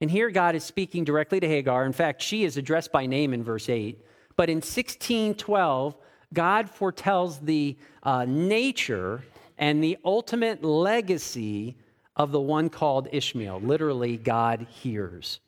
And 0.01 0.12
here 0.12 0.30
God 0.32 0.54
is 0.54 0.65
speaking 0.65 1.06
directly 1.06 1.39
to 1.39 1.47
Hagar. 1.47 1.86
In 1.86 1.93
fact, 1.93 2.21
she 2.21 2.43
is 2.43 2.58
addressed 2.58 2.91
by 2.91 3.06
name 3.06 3.34
in 3.34 3.41
verse 3.41 3.69
8. 3.69 4.04
But 4.36 4.49
in 4.49 4.58
1612, 4.58 5.95
God 6.34 6.69
foretells 6.69 7.39
the 7.39 7.78
uh, 8.04 8.25
nature 8.28 9.23
and 9.58 9.84
the 9.84 9.98
ultimate 10.04 10.63
legacy 10.63 11.76
of 12.15 12.32
the 12.32 12.39
one 12.39 12.70
called 12.70 13.08
Ishmael. 13.12 13.62
Literally, 13.62 14.18
God 14.18 14.68
hears. 14.70 15.39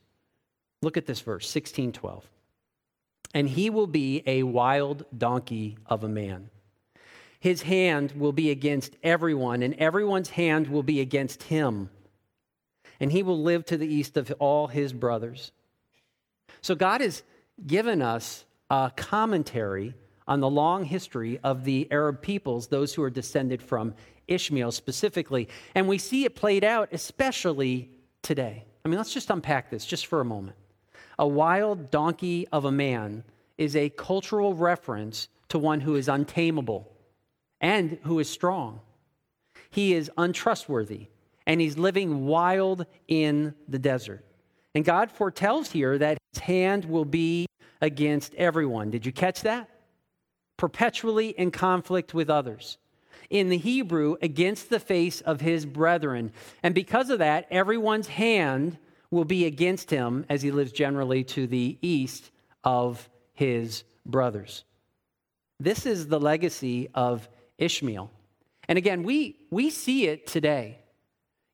Look 0.82 0.98
at 0.98 1.06
this 1.06 1.22
verse, 1.22 1.44
1612. 1.44 2.26
And 3.34 3.50
he 3.50 3.70
will 3.70 3.88
be 3.88 4.24
a 4.26 4.44
wild 4.44 5.06
donkey 5.18 5.78
of 5.86 6.04
a 6.04 6.10
man. 6.10 6.50
His 7.40 7.62
hand 7.62 8.14
will 8.14 8.32
be 8.32 8.50
against 8.50 8.96
everyone, 9.04 9.62
and 9.62 9.74
everyone's 9.76 10.30
hand 10.30 10.68
will 10.68 10.84
be 10.84 11.02
against 11.02 11.44
him 11.44 11.90
and 13.00 13.12
he 13.12 13.24
will 13.24 13.42
live 13.42 13.66
to 13.66 13.78
the 13.78 13.88
east 13.88 14.18
of 14.18 14.34
all 14.40 14.68
his 14.68 14.94
brothers. 14.94 15.52
So 16.62 16.76
God 16.76 17.02
has 17.02 17.24
given 17.66 18.02
us 18.02 18.46
a 18.70 18.92
commentary 18.96 19.94
on 20.28 20.40
the 20.40 20.50
long 20.50 20.84
history 20.84 21.40
of 21.44 21.64
the 21.64 21.88
Arab 21.92 22.22
peoples, 22.22 22.68
those 22.68 22.94
who 22.94 23.04
are 23.04 23.10
descended 23.10 23.62
from 23.62 23.94
Ishmael 24.28 24.72
specifically. 24.72 25.48
And 25.74 25.88
we 25.88 25.98
see 25.98 26.26
it 26.26 26.36
played 26.36 26.64
out, 26.64 26.90
especially 26.92 27.90
today. 28.22 28.66
I 28.84 28.90
mean, 28.90 28.98
let's 28.98 29.14
just 29.14 29.30
unpack 29.30 29.70
this 29.70 29.86
just 29.86 30.08
for 30.08 30.22
a 30.22 30.26
moment. 30.26 30.58
A 31.20 31.28
wild 31.28 31.92
donkey 31.92 32.48
of 32.52 32.66
a 32.66 32.72
man 32.72 33.24
is 33.58 33.76
a 33.76 33.90
cultural 33.90 34.54
reference 34.54 35.30
to 35.50 35.58
one 35.58 35.82
who 35.82 35.96
is 35.96 36.08
untamable 36.08 36.92
and 37.60 37.98
who 38.04 38.20
is 38.20 38.30
strong. 38.30 38.82
He 39.70 39.94
is 39.94 40.12
untrustworthy 40.18 41.08
and 41.46 41.62
he's 41.62 41.78
living 41.78 42.26
wild 42.26 42.86
in 43.08 43.56
the 43.68 43.80
desert. 43.80 44.26
And 44.76 44.86
God 44.86 45.12
foretells 45.12 45.72
here 45.72 45.98
that 45.98 46.18
his 46.34 46.44
hand 46.44 46.86
will 46.86 47.06
be 47.06 47.48
against 47.82 48.36
everyone. 48.36 48.92
Did 48.92 49.06
you 49.06 49.12
catch 49.12 49.42
that? 49.42 49.70
Perpetually 50.58 51.30
in 51.30 51.52
conflict 51.52 52.14
with 52.14 52.30
others. 52.30 52.78
In 53.30 53.50
the 53.50 53.58
Hebrew, 53.58 54.18
against 54.22 54.70
the 54.70 54.80
face 54.80 55.22
of 55.22 55.42
his 55.42 55.66
brethren. 55.66 56.32
And 56.64 56.74
because 56.74 57.10
of 57.10 57.20
that, 57.20 57.48
everyone's 57.52 58.08
hand 58.08 58.78
will 59.12 59.26
be 59.26 59.46
against 59.46 59.90
him 59.90 60.26
as 60.30 60.42
he 60.42 60.52
lives 60.52 60.72
generally 60.72 61.24
to 61.24 61.48
the 61.48 61.78
east 61.82 62.32
of 62.64 63.10
his 63.34 63.84
brothers. 64.06 64.64
This 65.60 65.86
is 65.86 66.08
the 66.08 66.20
legacy 66.20 66.90
of 66.94 67.28
Ishmael. 67.58 68.12
And 68.68 68.78
again, 68.78 69.04
we, 69.04 69.38
we 69.50 69.70
see 69.70 70.08
it 70.08 70.28
today. 70.28 70.80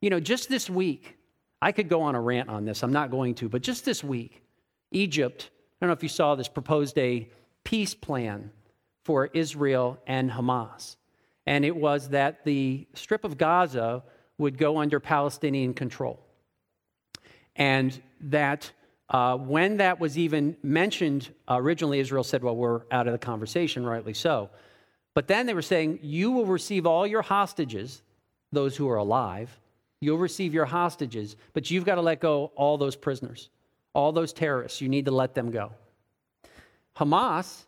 You 0.01 0.09
know, 0.09 0.19
just 0.19 0.49
this 0.49 0.69
week, 0.69 1.17
I 1.61 1.71
could 1.71 1.87
go 1.87 2.01
on 2.01 2.15
a 2.15 2.21
rant 2.21 2.49
on 2.49 2.65
this, 2.65 2.83
I'm 2.83 2.91
not 2.91 3.11
going 3.11 3.35
to, 3.35 3.47
but 3.47 3.61
just 3.61 3.85
this 3.85 4.03
week, 4.03 4.43
Egypt, 4.91 5.49
I 5.53 5.85
don't 5.85 5.89
know 5.89 5.93
if 5.93 6.03
you 6.03 6.09
saw 6.09 6.35
this, 6.35 6.49
proposed 6.49 6.97
a 6.97 7.29
peace 7.63 7.93
plan 7.93 8.51
for 9.03 9.27
Israel 9.33 9.99
and 10.07 10.31
Hamas. 10.31 10.95
And 11.45 11.65
it 11.65 11.75
was 11.75 12.09
that 12.09 12.45
the 12.45 12.87
strip 12.93 13.23
of 13.23 13.37
Gaza 13.37 14.03
would 14.37 14.57
go 14.57 14.77
under 14.77 14.99
Palestinian 14.99 15.73
control. 15.73 16.19
And 17.55 18.01
that 18.21 18.71
uh, 19.09 19.37
when 19.37 19.77
that 19.77 19.99
was 19.99 20.17
even 20.17 20.55
mentioned, 20.63 21.29
originally 21.47 21.99
Israel 21.99 22.23
said, 22.23 22.43
well, 22.43 22.55
we're 22.55 22.81
out 22.91 23.07
of 23.07 23.13
the 23.13 23.19
conversation, 23.19 23.85
rightly 23.85 24.13
so. 24.13 24.49
But 25.13 25.27
then 25.27 25.45
they 25.45 25.53
were 25.53 25.61
saying, 25.61 25.99
you 26.01 26.31
will 26.31 26.45
receive 26.45 26.87
all 26.87 27.05
your 27.05 27.21
hostages, 27.21 28.01
those 28.51 28.75
who 28.75 28.89
are 28.89 28.97
alive. 28.97 29.59
You'll 29.99 30.17
receive 30.17 30.53
your 30.53 30.65
hostages, 30.65 31.35
but 31.53 31.69
you've 31.69 31.85
got 31.85 31.95
to 31.95 32.01
let 32.01 32.19
go 32.19 32.51
all 32.55 32.77
those 32.77 32.95
prisoners, 32.95 33.49
all 33.93 34.11
those 34.11 34.33
terrorists. 34.33 34.81
You 34.81 34.89
need 34.89 35.05
to 35.05 35.11
let 35.11 35.35
them 35.35 35.51
go. 35.51 35.71
Hamas 36.97 37.65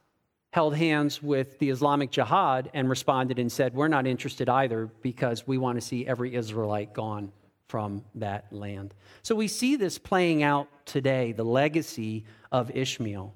held 0.55 0.73
hands 0.73 1.21
with 1.21 1.59
the 1.59 1.69
Islamic 1.69 2.11
Jihad 2.11 2.71
and 2.73 2.89
responded 2.89 3.39
and 3.39 3.51
said, 3.51 3.73
We're 3.73 3.89
not 3.89 4.07
interested 4.07 4.47
either 4.47 4.85
because 5.01 5.45
we 5.45 5.57
want 5.57 5.77
to 5.77 5.85
see 5.85 6.07
every 6.07 6.33
Israelite 6.33 6.93
gone 6.93 7.33
from 7.67 8.05
that 8.15 8.45
land. 8.53 8.93
So 9.21 9.35
we 9.35 9.49
see 9.49 9.75
this 9.75 9.97
playing 9.97 10.43
out 10.43 10.69
today, 10.85 11.33
the 11.33 11.43
legacy 11.43 12.23
of 12.53 12.71
Ishmael. 12.73 13.33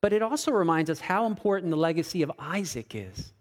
But 0.00 0.12
it 0.12 0.22
also 0.22 0.50
reminds 0.50 0.90
us 0.90 0.98
how 0.98 1.26
important 1.26 1.70
the 1.70 1.76
legacy 1.76 2.22
of 2.22 2.32
Isaac 2.36 2.96
is. 2.96 3.32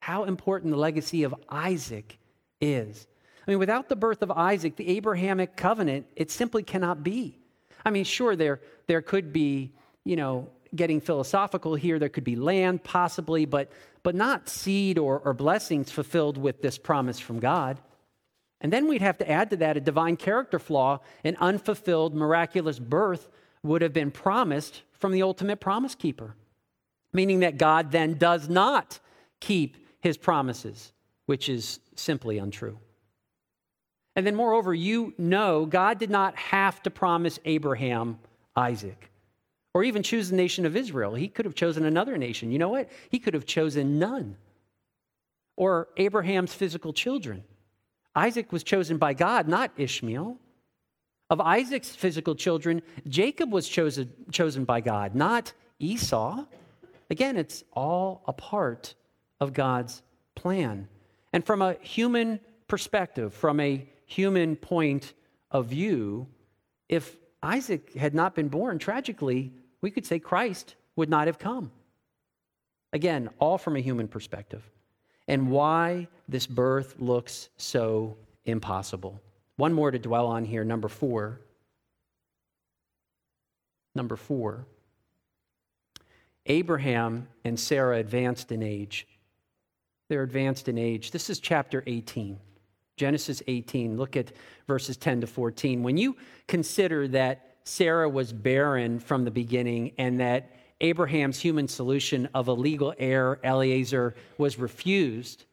How 0.00 0.24
important 0.24 0.72
the 0.72 0.78
legacy 0.78 1.24
of 1.24 1.34
Isaac 1.50 2.16
is. 2.58 3.06
I 3.46 3.50
mean, 3.50 3.58
without 3.58 3.90
the 3.90 3.96
birth 3.96 4.22
of 4.22 4.30
Isaac, 4.30 4.76
the 4.76 4.88
Abrahamic 4.96 5.56
covenant, 5.56 6.06
it 6.16 6.30
simply 6.30 6.62
cannot 6.62 7.04
be. 7.04 7.38
I 7.84 7.90
mean, 7.90 8.04
sure, 8.04 8.34
there, 8.34 8.62
there 8.86 9.02
could 9.02 9.30
be, 9.30 9.74
you 10.06 10.16
know, 10.16 10.48
getting 10.74 11.00
philosophical 11.00 11.74
here, 11.74 11.98
there 11.98 12.08
could 12.08 12.24
be 12.24 12.36
land 12.36 12.84
possibly, 12.84 13.44
but, 13.44 13.70
but 14.02 14.14
not 14.14 14.48
seed 14.48 14.98
or, 14.98 15.20
or 15.20 15.34
blessings 15.34 15.90
fulfilled 15.90 16.38
with 16.38 16.62
this 16.62 16.78
promise 16.78 17.18
from 17.18 17.40
God. 17.40 17.78
And 18.60 18.72
then 18.72 18.88
we'd 18.88 19.02
have 19.02 19.18
to 19.18 19.30
add 19.30 19.50
to 19.50 19.56
that 19.58 19.76
a 19.76 19.80
divine 19.80 20.16
character 20.16 20.58
flaw, 20.58 21.00
an 21.24 21.36
unfulfilled 21.40 22.14
miraculous 22.14 22.78
birth 22.78 23.28
would 23.62 23.82
have 23.82 23.92
been 23.92 24.10
promised 24.10 24.82
from 24.92 25.12
the 25.12 25.22
ultimate 25.22 25.60
promise 25.60 25.94
keeper, 25.94 26.34
meaning 27.12 27.40
that 27.40 27.58
God 27.58 27.92
then 27.92 28.14
does 28.14 28.48
not 28.48 28.98
keep 29.40 29.76
his 30.00 30.16
promises, 30.16 30.92
which 31.26 31.48
is 31.48 31.80
simply 31.94 32.38
untrue. 32.38 32.78
And 34.16 34.26
then, 34.26 34.34
moreover, 34.34 34.74
you 34.74 35.14
know 35.16 35.64
God 35.64 35.98
did 35.98 36.10
not 36.10 36.34
have 36.36 36.82
to 36.82 36.90
promise 36.90 37.38
Abraham 37.44 38.18
Isaac 38.56 39.10
or 39.74 39.84
even 39.84 40.02
choose 40.02 40.30
the 40.30 40.36
nation 40.36 40.66
of 40.66 40.76
Israel. 40.76 41.14
He 41.14 41.28
could 41.28 41.44
have 41.44 41.54
chosen 41.54 41.84
another 41.84 42.16
nation. 42.16 42.50
You 42.50 42.58
know 42.58 42.68
what? 42.68 42.88
He 43.10 43.18
could 43.18 43.34
have 43.34 43.46
chosen 43.46 43.98
none 43.98 44.36
or 45.58 45.88
Abraham's 45.96 46.54
physical 46.54 46.92
children. 46.92 47.42
Isaac 48.14 48.52
was 48.52 48.62
chosen 48.62 48.96
by 48.96 49.12
God, 49.12 49.48
not 49.48 49.72
Ishmael. 49.76 50.36
Of 51.30 51.40
Isaac's 51.40 51.94
physical 51.94 52.36
children, 52.36 52.80
Jacob 53.08 53.52
was 53.52 53.68
chosen, 53.68 54.10
chosen 54.30 54.64
by 54.64 54.80
God, 54.80 55.16
not 55.16 55.52
Esau. 55.80 56.44
Again, 57.10 57.36
it's 57.36 57.64
all 57.72 58.22
a 58.26 58.32
part 58.32 58.94
of 59.40 59.52
God's 59.52 60.00
plan. 60.36 60.88
And 61.32 61.44
from 61.44 61.60
a 61.60 61.74
human 61.80 62.38
perspective, 62.68 63.34
from 63.34 63.58
a 63.58 63.84
human 64.06 64.54
point 64.54 65.12
of 65.50 65.66
view, 65.66 66.28
if 66.88 67.16
Isaac 67.42 67.94
had 67.94 68.14
not 68.14 68.34
been 68.34 68.48
born, 68.48 68.78
tragically, 68.78 69.52
we 69.80 69.90
could 69.90 70.04
say 70.04 70.18
Christ 70.18 70.74
would 70.96 71.08
not 71.08 71.26
have 71.26 71.38
come. 71.38 71.70
Again, 72.92 73.28
all 73.38 73.58
from 73.58 73.76
a 73.76 73.80
human 73.80 74.08
perspective 74.08 74.62
and 75.28 75.50
why 75.50 76.08
this 76.26 76.46
birth 76.46 76.96
looks 76.98 77.50
so 77.58 78.16
impossible. 78.46 79.20
One 79.56 79.74
more 79.74 79.90
to 79.90 79.98
dwell 79.98 80.26
on 80.26 80.44
here, 80.44 80.64
number 80.64 80.88
four. 80.88 81.40
Number 83.94 84.16
four. 84.16 84.66
Abraham 86.46 87.28
and 87.44 87.60
Sarah 87.60 87.98
advanced 87.98 88.50
in 88.50 88.62
age. 88.62 89.06
They're 90.08 90.22
advanced 90.22 90.68
in 90.68 90.78
age. 90.78 91.10
This 91.10 91.28
is 91.28 91.40
chapter 91.40 91.82
18, 91.86 92.40
Genesis 92.98 93.42
18. 93.46 93.96
Look 93.96 94.16
at 94.16 94.32
verses 94.66 94.96
10 94.98 95.22
to 95.22 95.26
14. 95.26 95.82
When 95.82 95.96
you 95.96 96.16
consider 96.46 97.08
that 97.08 97.56
Sarah 97.64 98.08
was 98.08 98.32
barren 98.32 98.98
from 98.98 99.24
the 99.24 99.30
beginning 99.30 99.92
and 99.98 100.20
that 100.20 100.54
Abraham's 100.80 101.38
human 101.38 101.68
solution 101.68 102.28
of 102.34 102.48
a 102.48 102.52
legal 102.52 102.94
heir, 102.98 103.40
Eliezer, 103.42 104.14
was 104.36 104.58
refused, 104.58 105.44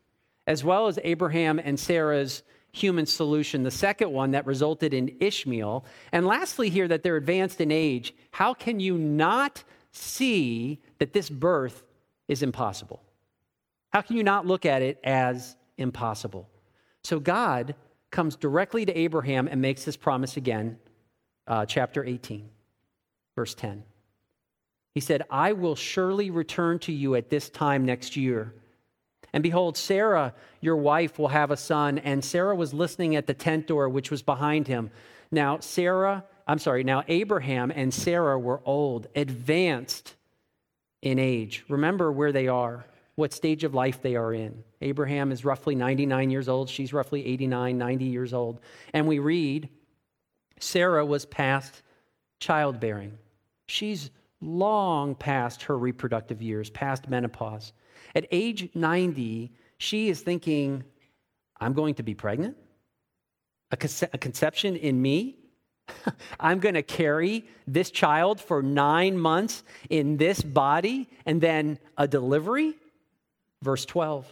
as 0.48 0.64
well 0.64 0.88
as 0.88 1.00
Abraham 1.04 1.60
and 1.60 1.80
Sarah's 1.80 2.44
human 2.72 3.06
solution, 3.06 3.64
the 3.64 3.72
second 3.72 4.12
one 4.12 4.32
that 4.32 4.46
resulted 4.46 4.94
in 4.94 5.16
Ishmael. 5.20 5.86
And 6.12 6.28
lastly, 6.28 6.70
here 6.70 6.88
that 6.90 7.04
they're 7.04 7.16
advanced 7.16 7.62
in 7.62 7.72
age, 7.72 8.14
how 8.32 8.54
can 8.54 8.80
you 8.80 8.98
not 8.98 9.64
see 9.92 10.82
that 11.00 11.14
this 11.14 11.30
birth 11.30 11.84
is 12.28 12.44
impossible? 12.44 13.02
How 13.92 14.02
can 14.02 14.18
you 14.18 14.24
not 14.24 14.46
look 14.46 14.66
at 14.66 14.82
it 14.82 15.00
as 15.04 15.56
impossible? 15.78 16.50
So 17.06 17.20
God 17.20 17.76
comes 18.10 18.36
directly 18.36 18.84
to 18.84 18.98
Abraham 18.98 19.48
and 19.48 19.62
makes 19.62 19.86
this 19.86 19.96
promise 19.96 20.38
again, 20.38 20.80
uh, 21.46 21.68
chapter 21.68 22.04
18, 22.04 22.50
verse 23.36 23.54
10. 23.54 23.84
He 24.96 25.02
said, 25.02 25.22
I 25.30 25.54
will 25.54 25.76
surely 25.76 26.32
return 26.32 26.80
to 26.80 26.92
you 26.92 27.14
at 27.14 27.30
this 27.30 27.52
time 27.52 27.86
next 27.86 28.16
year. 28.16 28.56
And 29.34 29.44
behold, 29.44 29.78
Sarah, 29.78 30.34
your 30.62 30.78
wife, 30.78 31.20
will 31.20 31.28
have 31.28 31.52
a 31.52 31.58
son. 31.58 32.00
And 32.00 32.26
Sarah 32.26 32.56
was 32.56 32.74
listening 32.74 33.16
at 33.16 33.28
the 33.28 33.36
tent 33.36 33.68
door, 33.68 33.88
which 33.88 34.10
was 34.10 34.24
behind 34.24 34.68
him. 34.68 34.90
Now, 35.30 35.60
Sarah, 35.60 36.24
I'm 36.48 36.58
sorry, 36.58 36.84
now 36.84 37.04
Abraham 37.08 37.70
and 37.70 37.94
Sarah 37.94 38.40
were 38.40 38.62
old, 38.66 39.06
advanced 39.16 40.16
in 41.04 41.20
age. 41.20 41.66
Remember 41.70 42.12
where 42.12 42.32
they 42.32 42.48
are, 42.48 42.88
what 43.16 43.34
stage 43.34 43.64
of 43.64 43.74
life 43.74 44.02
they 44.02 44.16
are 44.16 44.34
in. 44.34 44.64
Abraham 44.82 45.32
is 45.32 45.46
roughly 45.46 45.74
99 45.74 46.30
years 46.30 46.50
old. 46.50 46.70
She's 46.70 46.94
roughly 46.94 47.26
89, 47.26 47.78
90 47.78 48.06
years 48.06 48.34
old. 48.34 48.60
And 48.94 49.08
we 49.08 49.20
read, 49.20 49.70
Sarah 50.60 51.06
was 51.06 51.26
past 51.26 51.82
childbearing. 52.40 53.18
She's 53.68 54.12
long 54.42 55.16
past 55.16 55.64
her 55.64 55.78
reproductive 55.78 56.42
years, 56.42 56.70
past 56.70 57.10
menopause. 57.10 57.74
At 58.14 58.28
age 58.32 58.70
90, 58.76 59.52
she 59.78 60.10
is 60.10 60.22
thinking, 60.22 60.84
I'm 61.60 61.74
going 61.74 61.96
to 61.96 62.04
be 62.04 62.14
pregnant? 62.14 62.58
A, 63.72 63.78
a 64.14 64.18
conception 64.18 64.76
in 64.76 65.02
me? 65.02 65.38
I'm 66.40 66.60
going 66.60 66.76
to 66.76 66.84
carry 66.84 67.46
this 67.66 67.92
child 67.92 68.42
for 68.42 68.62
nine 68.62 69.18
months 69.18 69.64
in 69.90 70.18
this 70.18 70.42
body 70.42 71.10
and 71.26 71.40
then 71.40 71.80
a 71.98 72.08
delivery? 72.08 72.76
Verse 73.66 73.84
12 73.84 74.32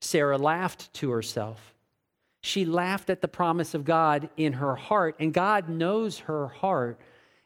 Sarah 0.00 0.38
laughed 0.38 0.92
to 0.94 1.10
herself. 1.10 1.74
She 2.42 2.64
laughed 2.64 3.10
at 3.10 3.20
the 3.20 3.28
promise 3.28 3.74
of 3.74 3.84
God 3.84 4.28
in 4.36 4.52
her 4.52 4.76
heart, 4.76 5.16
and 5.18 5.34
God 5.34 5.68
knows 5.68 6.20
her 6.20 6.46
heart 6.46 7.00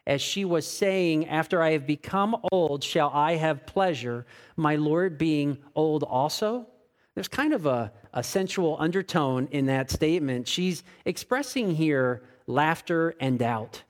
as 0.06 0.20
she 0.20 0.44
was 0.44 0.66
saying, 0.66 1.26
After 1.26 1.62
I 1.62 1.70
have 1.70 1.86
become 1.86 2.36
old, 2.52 2.84
shall 2.84 3.08
I 3.14 3.36
have 3.36 3.64
pleasure, 3.64 4.26
my 4.56 4.76
Lord 4.76 5.16
being 5.16 5.56
old 5.74 6.02
also? 6.02 6.66
There's 7.14 7.28
kind 7.28 7.54
of 7.54 7.64
a, 7.64 7.90
a 8.12 8.22
sensual 8.22 8.76
undertone 8.78 9.48
in 9.52 9.64
that 9.66 9.90
statement. 9.90 10.46
She's 10.48 10.84
expressing 11.06 11.74
here 11.74 12.24
laughter 12.46 13.14
and 13.20 13.38
doubt. 13.38 13.84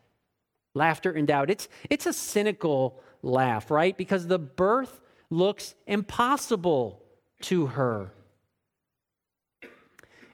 Laughter 0.75 1.11
and 1.11 1.27
doubt. 1.27 1.51
It's, 1.51 1.69
it's 1.89 2.07
a 2.07 2.13
cynical 2.13 3.03
laugh, 3.23 3.69
right? 3.69 3.97
Because 3.97 4.29
the 4.29 4.39
birth 4.39 5.01
looks 5.31 5.75
impossible 5.87 7.03
to 7.43 7.67
her. 7.67 8.13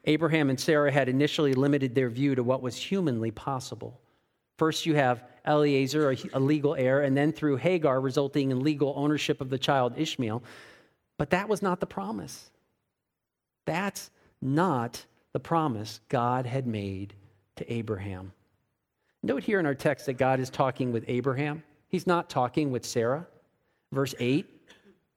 Abraham 0.05 0.51
and 0.51 0.59
Sarah 0.59 0.93
had 0.93 1.09
initially 1.09 1.53
limited 1.53 1.95
their 1.95 2.09
view 2.09 2.35
to 2.35 2.43
what 2.43 2.63
was 2.63 2.77
humanly 2.77 3.31
possible. 3.31 4.01
First, 4.57 4.87
you 4.87 4.95
have 4.95 5.23
Eliezer, 5.47 6.17
a 6.33 6.41
legal 6.41 6.75
heir, 6.75 7.03
and 7.03 7.17
then 7.17 7.33
through 7.33 7.57
Hagar, 7.57 8.01
resulting 8.01 8.51
in 8.51 8.63
legal 8.63 8.95
ownership 8.97 9.41
of 9.41 9.51
the 9.51 9.59
child 9.59 9.95
Ishmael. 9.97 10.43
But 11.19 11.31
that 11.31 11.49
was 11.49 11.63
not 11.63 11.81
the 11.81 11.87
promise. 11.87 12.51
That's 13.65 14.11
not 14.41 15.05
the 15.33 15.41
promise 15.41 16.01
God 16.09 16.47
had 16.47 16.67
made 16.67 17.15
to 17.57 17.73
Abraham. 17.73 18.33
Note 19.23 19.43
here 19.43 19.59
in 19.61 19.67
our 19.67 19.75
text 19.75 20.07
that 20.07 20.15
God 20.15 20.41
is 20.41 20.51
talking 20.51 20.93
with 20.93 21.05
Abraham. 21.09 21.63
He's 21.89 22.07
not 22.07 22.31
talking 22.31 22.71
with 22.71 22.85
Sarah. 22.85 23.27
Verse 23.93 24.15
8. 24.19 24.56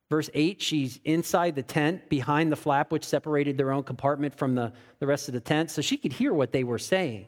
Verse 0.10 0.30
8, 0.34 0.62
she's 0.62 1.00
inside 1.06 1.56
the 1.56 1.62
tent 1.62 2.10
behind 2.10 2.52
the 2.52 2.56
flap, 2.56 2.91
which 2.91 3.06
separated 3.06 3.58
their 3.58 3.72
own 3.72 3.84
compartment 3.84 4.34
from 4.34 4.56
the, 4.56 4.74
the 5.00 5.06
rest 5.06 5.28
of 5.28 5.36
the 5.36 5.39
tent, 5.39 5.69
so 5.69 5.82
she 5.82 5.98
could 5.98 6.13
hear 6.13 6.34
what 6.34 6.52
they 6.52 6.63
were 6.63 6.80
saying. 6.80 7.28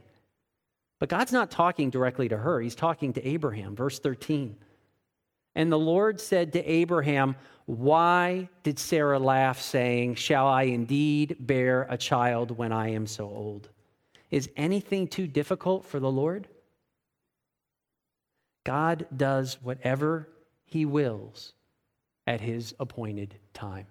But 1.00 1.10
God's 1.10 1.32
not 1.32 1.52
talking 1.52 1.91
directly 1.91 2.28
to 2.30 2.38
her, 2.38 2.60
He's 2.60 2.76
talking 2.76 3.13
to 3.13 3.28
Abraham. 3.28 3.76
Verse 3.76 4.00
13. 4.00 4.56
And 5.54 5.72
the 5.72 5.80
Lord 5.80 6.20
said 6.20 6.54
to 6.54 6.63
Abraham, 6.63 7.36
Why 7.65 8.50
did 8.63 8.80
Sarah 8.80 9.20
laugh, 9.20 9.62
saying, 9.62 10.15
Shall 10.15 10.48
I 10.48 10.63
indeed 10.63 11.36
bear 11.39 11.86
a 11.89 11.98
child 11.98 12.58
when 12.58 12.72
I 12.72 12.91
am 12.91 13.06
so 13.06 13.26
old? 13.26 13.70
Is 14.32 14.50
anything 14.56 15.08
too 15.08 15.28
difficult 15.28 15.86
for 15.86 16.00
the 16.00 16.12
Lord? 16.12 16.48
God 18.63 19.06
does 19.15 19.58
whatever 19.62 20.30
he 20.65 20.86
wills 20.86 21.54
at 22.28 22.42
his 22.42 22.74
appointed 22.80 23.36
time. 23.54 23.88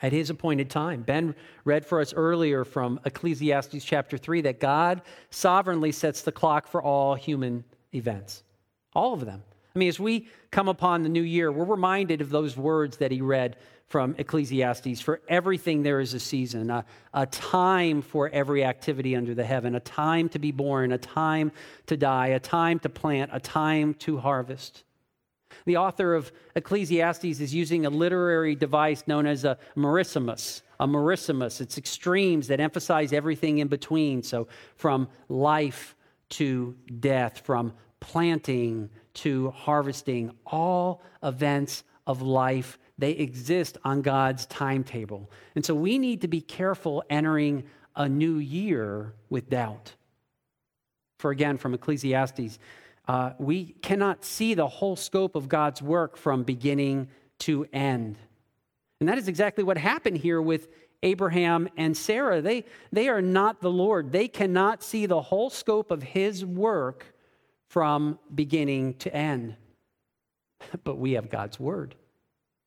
At 0.00 0.12
his 0.12 0.30
appointed 0.30 0.68
time. 0.68 1.02
Ben 1.02 1.34
read 1.64 1.86
for 1.86 2.00
us 2.00 2.12
earlier 2.12 2.64
from 2.64 2.98
Ecclesiastes 3.04 3.84
chapter 3.84 4.18
3 4.18 4.42
that 4.42 4.58
God 4.58 5.02
sovereignly 5.30 5.92
sets 5.92 6.22
the 6.22 6.32
clock 6.32 6.66
for 6.66 6.82
all 6.82 7.14
human 7.14 7.64
events, 7.94 8.42
all 8.94 9.14
of 9.14 9.24
them. 9.24 9.42
I 9.74 9.78
mean, 9.78 9.88
as 9.88 9.98
we 9.98 10.28
come 10.50 10.68
upon 10.68 11.02
the 11.02 11.08
new 11.08 11.22
year, 11.22 11.50
we're 11.50 11.64
reminded 11.64 12.20
of 12.20 12.30
those 12.30 12.56
words 12.56 12.98
that 12.98 13.10
he 13.10 13.20
read 13.20 13.56
from 13.88 14.14
Ecclesiastes. 14.18 15.00
For 15.00 15.20
everything 15.28 15.82
there 15.82 16.00
is 16.00 16.14
a 16.14 16.20
season, 16.20 16.70
a, 16.70 16.84
a, 17.12 17.26
time 17.26 18.02
for 18.02 18.28
every 18.30 18.64
activity 18.64 19.14
under 19.14 19.34
the 19.34 19.44
heaven, 19.44 19.74
a 19.74 19.80
time 19.80 20.28
to 20.30 20.38
be 20.38 20.50
born, 20.50 20.92
a 20.92 20.98
time 20.98 21.52
to 21.86 21.96
die, 21.96 22.28
a 22.28 22.40
time 22.40 22.78
to 22.80 22.88
plant, 22.88 23.30
a 23.32 23.40
time 23.40 23.94
to 23.94 24.18
harvest. 24.18 24.84
The 25.64 25.76
author 25.76 26.14
of 26.14 26.32
Ecclesiastes 26.56 27.40
is 27.40 27.54
using 27.54 27.86
a 27.86 27.90
literary 27.90 28.54
device 28.54 29.04
known 29.06 29.26
as 29.26 29.44
a 29.44 29.58
merismus. 29.76 30.62
A 30.80 30.86
merismus, 30.86 31.60
it's 31.60 31.78
extremes 31.78 32.48
that 32.48 32.58
emphasize 32.58 33.12
everything 33.12 33.58
in 33.58 33.68
between. 33.68 34.22
So, 34.22 34.48
from 34.74 35.08
life 35.28 35.94
to 36.30 36.74
death, 36.98 37.42
from 37.44 37.72
planting 38.00 38.90
to 39.14 39.50
harvesting, 39.50 40.32
all 40.46 41.02
events 41.22 41.84
of 42.06 42.20
life 42.20 42.78
they 42.98 43.12
exist 43.12 43.78
on 43.84 44.02
God's 44.02 44.46
timetable. 44.46 45.30
And 45.54 45.64
so 45.64 45.74
we 45.74 45.98
need 45.98 46.20
to 46.20 46.28
be 46.28 46.40
careful 46.40 47.02
entering 47.10 47.64
a 47.96 48.08
new 48.08 48.36
year 48.36 49.14
with 49.28 49.50
doubt. 49.50 49.94
For 51.18 51.30
again, 51.30 51.56
from 51.56 51.74
Ecclesiastes, 51.74 52.58
uh, 53.08 53.32
we 53.38 53.74
cannot 53.82 54.24
see 54.24 54.54
the 54.54 54.68
whole 54.68 54.96
scope 54.96 55.34
of 55.34 55.48
God's 55.48 55.82
work 55.82 56.16
from 56.16 56.44
beginning 56.44 57.08
to 57.40 57.66
end. 57.72 58.18
And 59.00 59.08
that 59.08 59.18
is 59.18 59.28
exactly 59.28 59.64
what 59.64 59.76
happened 59.76 60.18
here 60.18 60.40
with 60.40 60.68
Abraham 61.02 61.68
and 61.76 61.96
Sarah. 61.96 62.40
They, 62.40 62.64
they 62.92 63.08
are 63.08 63.22
not 63.22 63.60
the 63.60 63.70
Lord. 63.70 64.12
They 64.12 64.28
cannot 64.28 64.82
see 64.82 65.06
the 65.06 65.20
whole 65.20 65.50
scope 65.50 65.90
of 65.90 66.02
his 66.02 66.44
work 66.44 67.06
from 67.68 68.18
beginning 68.32 68.94
to 68.94 69.14
end. 69.14 69.56
But 70.84 70.98
we 70.98 71.12
have 71.12 71.28
God's 71.28 71.58
word. 71.58 71.96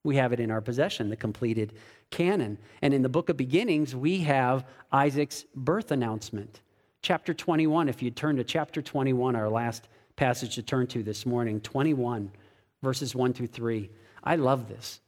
We 0.03 0.17
have 0.17 0.33
it 0.33 0.41
in 0.41 0.51
our 0.51 0.59
possession, 0.59 1.09
the 1.09 1.15
completed 1.15 1.73
canon. 2.11 2.57
And 2.81 2.93
in 2.93 3.01
the 3.01 3.09
book 3.09 3.29
of 3.29 3.37
beginnings, 3.37 3.95
we 3.95 4.19
have 4.19 4.65
Isaac's 4.91 5.45
birth 5.55 5.91
announcement. 5.91 6.59
Chapter 7.01 7.33
21, 7.33 7.87
if 7.87 8.03
you 8.03 8.11
turn 8.11 8.35
to 8.35 8.43
chapter 8.43 8.81
21, 8.81 9.35
our 9.35 9.49
last 9.49 9.87
passage 10.15 10.55
to 10.55 10.63
turn 10.63 10.87
to 10.87 11.03
this 11.03 11.25
morning, 11.25 11.59
21, 11.61 12.31
verses 12.81 13.15
1 13.15 13.33
through 13.33 13.47
3. 13.47 13.89
I 14.23 14.35
love 14.35 14.67
this. 14.67 15.01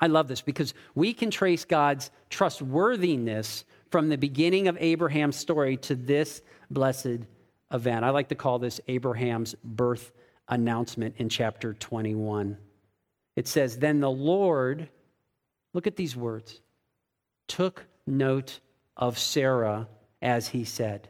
I 0.00 0.06
love 0.06 0.28
this 0.28 0.40
because 0.40 0.72
we 0.94 1.12
can 1.12 1.30
trace 1.30 1.64
God's 1.64 2.10
trustworthiness 2.30 3.64
from 3.90 4.08
the 4.08 4.16
beginning 4.16 4.68
of 4.68 4.76
Abraham's 4.80 5.36
story 5.36 5.76
to 5.78 5.94
this 5.94 6.40
blessed 6.70 7.26
event. 7.72 8.04
I 8.04 8.10
like 8.10 8.28
to 8.28 8.34
call 8.34 8.58
this 8.58 8.80
Abraham's 8.88 9.54
birth 9.62 10.12
announcement 10.48 11.16
in 11.18 11.28
chapter 11.28 11.74
21. 11.74 12.56
It 13.36 13.46
says, 13.46 13.78
Then 13.78 14.00
the 14.00 14.10
Lord, 14.10 14.88
look 15.74 15.86
at 15.86 15.96
these 15.96 16.16
words, 16.16 16.60
took 17.46 17.84
note 18.06 18.60
of 18.96 19.18
Sarah 19.18 19.88
as 20.22 20.48
he 20.48 20.64
said. 20.64 21.08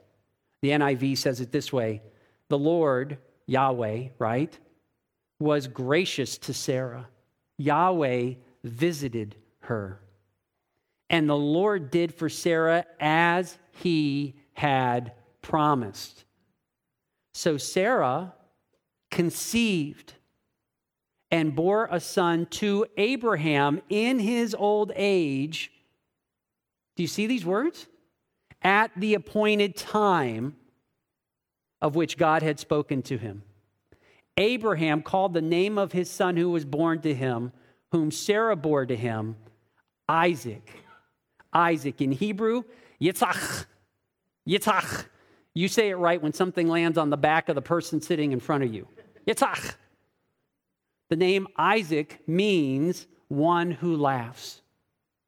The 0.63 0.71
NIV 0.71 1.19
says 1.19 1.41
it 1.41 1.53
this 1.53 1.73
way 1.73 2.03
The 2.51 2.59
Lord, 2.59 3.17
Yahweh, 3.47 4.09
right, 4.19 4.59
was 5.39 5.69
gracious 5.69 6.37
to 6.39 6.53
Sarah. 6.53 7.09
Yahweh 7.59 8.35
visited 8.65 9.37
her. 9.61 10.01
And 11.09 11.29
the 11.29 11.37
Lord 11.37 11.91
did 11.91 12.13
for 12.13 12.29
Sarah 12.29 12.85
as 12.99 13.57
he 13.71 14.35
had 14.53 15.13
promised. 15.43 16.25
So 17.35 17.57
Sarah 17.57 18.35
conceived 19.13 20.15
and 21.31 21.55
bore 21.55 21.89
a 21.91 22.01
son 22.01 22.47
to 22.47 22.85
Abraham 22.97 23.81
in 23.89 24.19
his 24.19 24.57
old 24.59 24.91
age. 24.97 25.71
Do 26.97 27.05
you 27.05 27.09
see 27.09 27.29
these 27.29 27.45
words? 27.45 27.87
At 28.63 28.91
the 28.97 29.15
appointed 29.15 29.77
time 29.77 30.57
of 31.81 31.97
which 31.97 32.17
God 32.17 32.43
had 32.43 32.59
spoken 32.59 33.03
to 33.03 33.17
him. 33.19 33.43
Abraham 34.37 35.03
called 35.03 35.35
the 35.35 35.43
name 35.43 35.79
of 35.79 35.93
his 35.93 36.11
son 36.11 36.37
who 36.37 36.51
was 36.51 36.65
born 36.65 37.01
to 37.03 37.15
him, 37.15 37.53
whom 37.93 38.11
Sarah 38.11 38.57
bore 38.57 38.87
to 38.87 38.97
him, 38.97 39.37
Isaac. 40.09 40.71
Isaac 41.53 42.01
in 42.01 42.13
Hebrew, 42.13 42.63
Yitzhak. 43.01 43.67
Yitzhak. 44.49 45.07
You 45.55 45.69
say 45.69 45.91
it 45.91 45.97
right 45.97 46.23
when 46.23 46.33
something 46.33 46.69
lands 46.69 46.97
on 46.97 47.11
the 47.11 47.17
back 47.17 47.49
of 47.49 47.55
the 47.55 47.63
person 47.63 48.01
sitting 48.01 48.33
in 48.33 48.41
front 48.41 48.65
of 48.65 48.73
you. 48.73 48.87
Yitzhak. 49.27 49.75
The 51.09 51.17
name 51.17 51.49
Isaac 51.57 52.23
means 52.27 53.07
one 53.29 53.73
who 53.73 53.97
laughs, 53.97 54.63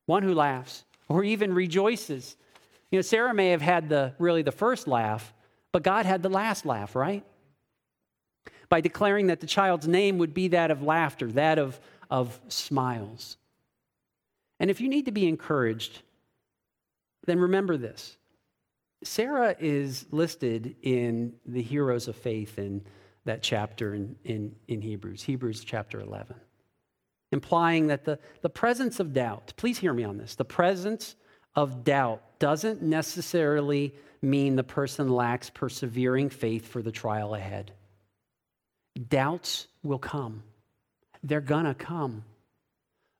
one 0.06 0.22
who 0.22 0.34
laughs 0.34 0.84
or 1.08 1.24
even 1.24 1.52
rejoices. 1.52 2.36
You 2.90 2.98
know, 2.98 3.02
Sarah 3.02 3.34
may 3.34 3.50
have 3.50 3.60
had 3.60 3.88
the 3.88 4.14
really 4.18 4.42
the 4.42 4.52
first 4.52 4.86
laugh, 4.86 5.34
but 5.72 5.82
God 5.82 6.06
had 6.06 6.22
the 6.22 6.28
last 6.28 6.64
laugh, 6.66 6.94
right? 6.94 7.24
By 8.68 8.80
declaring 8.80 9.26
that 9.26 9.40
the 9.40 9.46
child's 9.46 9.88
name 9.88 10.18
would 10.18 10.34
be 10.34 10.48
that 10.48 10.70
of 10.70 10.82
laughter, 10.82 11.32
that 11.32 11.58
of, 11.58 11.80
of 12.10 12.38
smiles. 12.48 13.36
And 14.60 14.70
if 14.70 14.80
you 14.80 14.88
need 14.88 15.06
to 15.06 15.12
be 15.12 15.26
encouraged, 15.26 16.02
then 17.26 17.38
remember 17.38 17.76
this 17.76 18.16
Sarah 19.04 19.56
is 19.58 20.06
listed 20.10 20.76
in 20.82 21.34
the 21.46 21.62
heroes 21.62 22.06
of 22.06 22.16
faith 22.16 22.58
in 22.58 22.84
that 23.24 23.42
chapter 23.42 23.94
in, 23.94 24.16
in, 24.24 24.54
in 24.68 24.80
Hebrews, 24.80 25.22
Hebrews 25.22 25.64
chapter 25.64 26.00
11, 26.00 26.36
implying 27.30 27.88
that 27.88 28.04
the, 28.04 28.18
the 28.42 28.48
presence 28.48 29.00
of 29.00 29.12
doubt, 29.12 29.52
please 29.56 29.78
hear 29.78 29.92
me 29.92 30.04
on 30.04 30.18
this, 30.18 30.34
the 30.34 30.44
presence 30.44 31.16
of 31.54 31.84
doubt 31.84 32.22
doesn't 32.38 32.82
necessarily 32.82 33.94
mean 34.22 34.56
the 34.56 34.64
person 34.64 35.08
lacks 35.08 35.50
persevering 35.50 36.30
faith 36.30 36.68
for 36.68 36.80
the 36.80 36.92
trial 36.92 37.34
ahead. 37.34 37.72
Doubts 39.08 39.66
will 39.82 39.98
come, 39.98 40.42
they're 41.22 41.40
gonna 41.40 41.74
come, 41.74 42.24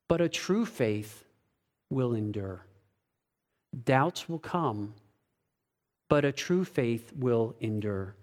but 0.09 0.21
a 0.21 0.29
true 0.29 0.65
faith 0.65 1.25
will 1.91 2.15
endure. 2.15 2.65
Doubts 3.85 4.29
will 4.29 4.39
come, 4.39 4.95
but 6.09 6.25
a 6.25 6.33
true 6.33 6.65
faith 6.65 7.13
will 7.17 7.57
endure. 7.61 8.15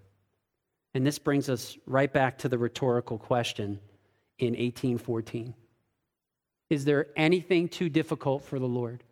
And 0.94 1.06
this 1.06 1.18
brings 1.18 1.48
us 1.48 1.76
right 1.86 2.12
back 2.12 2.38
to 2.38 2.48
the 2.48 2.58
rhetorical 2.58 3.18
question 3.18 3.80
in 4.38 4.50
1814 4.50 5.54
Is 6.70 6.84
there 6.84 7.08
anything 7.16 7.68
too 7.68 7.88
difficult 7.88 8.44
for 8.44 8.58
the 8.58 8.68
Lord? 8.68 9.02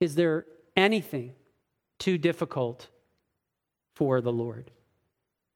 Is 0.00 0.16
there 0.16 0.46
anything 0.76 1.34
too 2.02 2.18
difficult 2.18 2.88
for 3.94 4.20
the 4.20 4.32
Lord? 4.32 4.72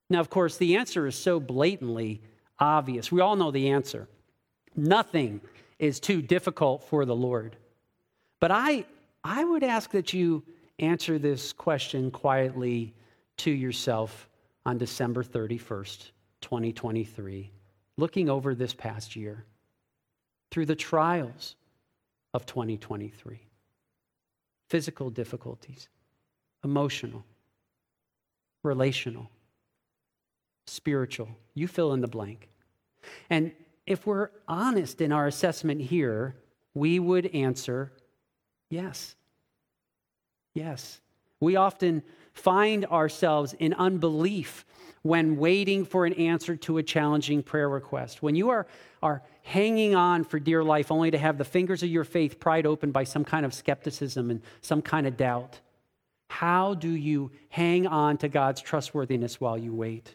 Now, 0.08 0.20
of 0.20 0.30
course, 0.30 0.56
the 0.56 0.76
answer 0.76 1.08
is 1.08 1.16
so 1.16 1.40
blatantly 1.40 2.22
obvious. 2.60 3.10
We 3.10 3.20
all 3.20 3.34
know 3.34 3.50
the 3.50 3.70
answer. 3.70 4.08
Nothing 4.76 5.40
is 5.80 5.98
too 5.98 6.22
difficult 6.22 6.84
for 6.84 7.04
the 7.04 7.16
Lord. 7.16 7.56
But 8.38 8.52
I, 8.52 8.84
I 9.24 9.42
would 9.42 9.64
ask 9.64 9.90
that 9.90 10.12
you 10.12 10.44
answer 10.78 11.18
this 11.18 11.52
question 11.52 12.12
quietly 12.12 12.94
to 13.38 13.50
yourself 13.50 14.28
on 14.64 14.78
December 14.78 15.24
31st, 15.24 16.10
2023, 16.42 17.50
looking 17.96 18.30
over 18.30 18.54
this 18.54 18.72
past 18.72 19.16
year 19.16 19.44
through 20.52 20.66
the 20.66 20.76
trials 20.76 21.56
of 22.32 22.46
2023 22.46 23.40
physical 24.68 25.10
difficulties, 25.10 25.88
emotional, 26.66 27.24
relational, 28.64 29.30
spiritual. 30.66 31.28
You 31.54 31.68
fill 31.68 31.92
in 31.92 32.00
the 32.00 32.08
blank. 32.08 32.48
And 33.30 33.52
if 33.86 34.04
we're 34.04 34.30
honest 34.48 35.00
in 35.00 35.12
our 35.12 35.28
assessment 35.28 35.80
here, 35.80 36.34
we 36.74 36.98
would 36.98 37.26
answer 37.26 37.92
yes. 38.68 39.14
Yes. 40.54 41.00
We 41.38 41.54
often 41.54 42.02
find 42.32 42.84
ourselves 42.86 43.54
in 43.60 43.72
unbelief 43.74 44.66
when 45.02 45.36
waiting 45.36 45.84
for 45.84 46.04
an 46.04 46.14
answer 46.14 46.56
to 46.56 46.78
a 46.78 46.82
challenging 46.82 47.44
prayer 47.44 47.68
request. 47.68 48.24
When 48.24 48.34
you 48.34 48.50
are, 48.50 48.66
are 49.04 49.22
hanging 49.42 49.94
on 49.94 50.24
for 50.24 50.40
dear 50.40 50.64
life 50.64 50.90
only 50.90 51.12
to 51.12 51.18
have 51.18 51.38
the 51.38 51.44
fingers 51.44 51.84
of 51.84 51.88
your 51.90 52.02
faith 52.02 52.40
pried 52.40 52.66
open 52.66 52.90
by 52.90 53.04
some 53.04 53.24
kind 53.24 53.46
of 53.46 53.54
skepticism 53.54 54.32
and 54.32 54.42
some 54.62 54.82
kind 54.82 55.06
of 55.06 55.16
doubt, 55.16 55.60
how 56.28 56.74
do 56.74 56.90
you 56.90 57.30
hang 57.48 57.86
on 57.86 58.18
to 58.18 58.28
God's 58.28 58.60
trustworthiness 58.60 59.40
while 59.40 59.56
you 59.56 59.72
wait? 59.72 60.14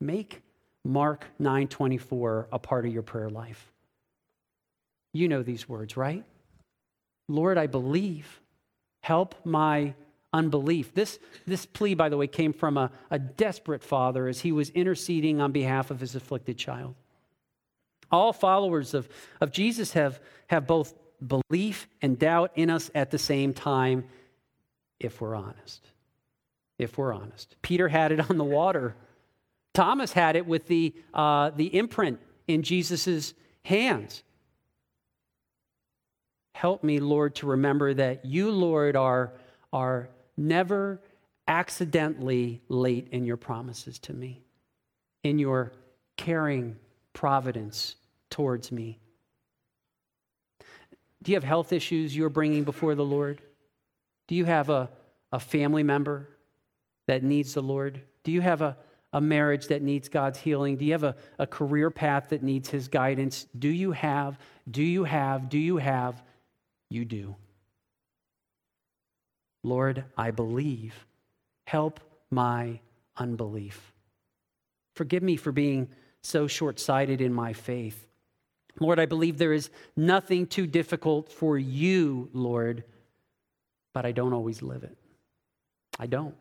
Make 0.00 0.42
Mark 0.84 1.26
9:24 1.40 2.46
a 2.52 2.58
part 2.58 2.86
of 2.86 2.92
your 2.92 3.02
prayer 3.02 3.30
life. 3.30 3.72
You 5.12 5.28
know 5.28 5.42
these 5.42 5.68
words, 5.68 5.96
right? 5.96 6.24
Lord, 7.28 7.58
I 7.58 7.66
believe. 7.66 8.40
Help 9.02 9.34
my 9.44 9.94
unbelief. 10.32 10.94
This, 10.94 11.18
this 11.46 11.66
plea, 11.66 11.94
by 11.94 12.08
the 12.08 12.16
way, 12.16 12.26
came 12.26 12.52
from 12.52 12.78
a, 12.78 12.90
a 13.10 13.18
desperate 13.18 13.82
father 13.82 14.28
as 14.28 14.40
he 14.40 14.52
was 14.52 14.70
interceding 14.70 15.40
on 15.40 15.52
behalf 15.52 15.90
of 15.90 16.00
his 16.00 16.14
afflicted 16.14 16.56
child. 16.56 16.94
All 18.10 18.32
followers 18.32 18.94
of, 18.94 19.08
of 19.40 19.50
Jesus 19.50 19.92
have, 19.92 20.20
have 20.48 20.66
both 20.66 20.94
belief 21.26 21.88
and 22.00 22.18
doubt 22.18 22.52
in 22.54 22.70
us 22.70 22.90
at 22.94 23.10
the 23.10 23.18
same 23.18 23.54
time, 23.54 24.04
if 24.98 25.20
we're 25.20 25.34
honest. 25.34 25.86
If 26.78 26.98
we're 26.98 27.12
honest. 27.12 27.56
Peter 27.62 27.88
had 27.88 28.12
it 28.12 28.30
on 28.30 28.38
the 28.38 28.44
water. 28.44 28.96
Thomas 29.74 30.12
had 30.12 30.36
it 30.36 30.46
with 30.46 30.66
the, 30.66 30.94
uh, 31.14 31.50
the 31.50 31.74
imprint 31.76 32.20
in 32.48 32.62
Jesus' 32.62 33.34
hands. 33.64 34.22
Help 36.54 36.84
me, 36.84 37.00
Lord, 37.00 37.34
to 37.36 37.46
remember 37.46 37.94
that 37.94 38.24
you, 38.24 38.50
Lord, 38.50 38.96
are, 38.96 39.32
are 39.72 40.08
never 40.36 41.00
accidentally 41.48 42.60
late 42.68 43.08
in 43.10 43.24
your 43.24 43.36
promises 43.36 43.98
to 44.00 44.12
me, 44.12 44.42
in 45.24 45.38
your 45.38 45.72
caring 46.16 46.76
providence 47.12 47.96
towards 48.30 48.70
me. 48.70 48.98
Do 51.22 51.30
you 51.32 51.36
have 51.36 51.44
health 51.44 51.72
issues 51.72 52.16
you're 52.16 52.28
bringing 52.28 52.64
before 52.64 52.94
the 52.94 53.04
Lord? 53.04 53.40
Do 54.26 54.34
you 54.34 54.44
have 54.44 54.70
a, 54.70 54.90
a 55.30 55.38
family 55.38 55.82
member 55.82 56.28
that 57.06 57.22
needs 57.22 57.54
the 57.54 57.62
Lord? 57.62 58.02
Do 58.24 58.32
you 58.32 58.40
have 58.40 58.60
a, 58.60 58.76
a 59.12 59.20
marriage 59.20 59.68
that 59.68 59.82
needs 59.82 60.08
God's 60.08 60.38
healing? 60.38 60.76
Do 60.76 60.84
you 60.84 60.92
have 60.92 61.04
a, 61.04 61.16
a 61.38 61.46
career 61.46 61.90
path 61.90 62.30
that 62.30 62.42
needs 62.42 62.70
His 62.70 62.88
guidance? 62.88 63.46
Do 63.56 63.68
you 63.68 63.92
have, 63.92 64.38
do 64.70 64.82
you 64.82 65.04
have, 65.04 65.48
do 65.48 65.58
you 65.58 65.76
have? 65.76 66.22
You 66.90 67.04
do. 67.04 67.36
Lord, 69.62 70.04
I 70.16 70.30
believe. 70.32 71.06
Help 71.66 72.00
my 72.30 72.80
unbelief. 73.16 73.92
Forgive 74.96 75.22
me 75.22 75.36
for 75.36 75.52
being 75.52 75.88
so 76.22 76.46
short 76.46 76.80
sighted 76.80 77.20
in 77.20 77.32
my 77.32 77.52
faith. 77.52 78.08
Lord, 78.80 78.98
I 78.98 79.06
believe 79.06 79.38
there 79.38 79.52
is 79.52 79.70
nothing 79.96 80.46
too 80.46 80.66
difficult 80.66 81.30
for 81.30 81.58
you, 81.58 82.28
Lord, 82.32 82.84
but 83.92 84.06
I 84.06 84.12
don't 84.12 84.32
always 84.32 84.62
live 84.62 84.82
it. 84.82 84.96
I 85.98 86.06
don't. 86.06 86.34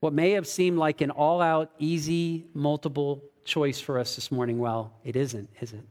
What 0.00 0.12
may 0.12 0.32
have 0.32 0.46
seemed 0.46 0.78
like 0.78 1.00
an 1.00 1.10
all 1.10 1.40
out, 1.40 1.70
easy, 1.78 2.46
multiple 2.54 3.22
choice 3.44 3.80
for 3.80 3.98
us 3.98 4.14
this 4.14 4.30
morning, 4.30 4.58
well, 4.58 4.92
it 5.04 5.16
isn't, 5.16 5.48
is 5.60 5.72
it? 5.72 5.84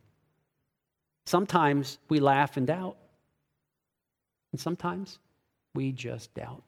Sometimes 1.25 1.97
we 2.07 2.19
laugh 2.19 2.55
and 2.55 2.67
doubt, 2.67 2.97
and 4.51 4.61
sometimes 4.61 5.19
we 5.75 5.91
just 5.91 6.33
doubt. 6.33 6.63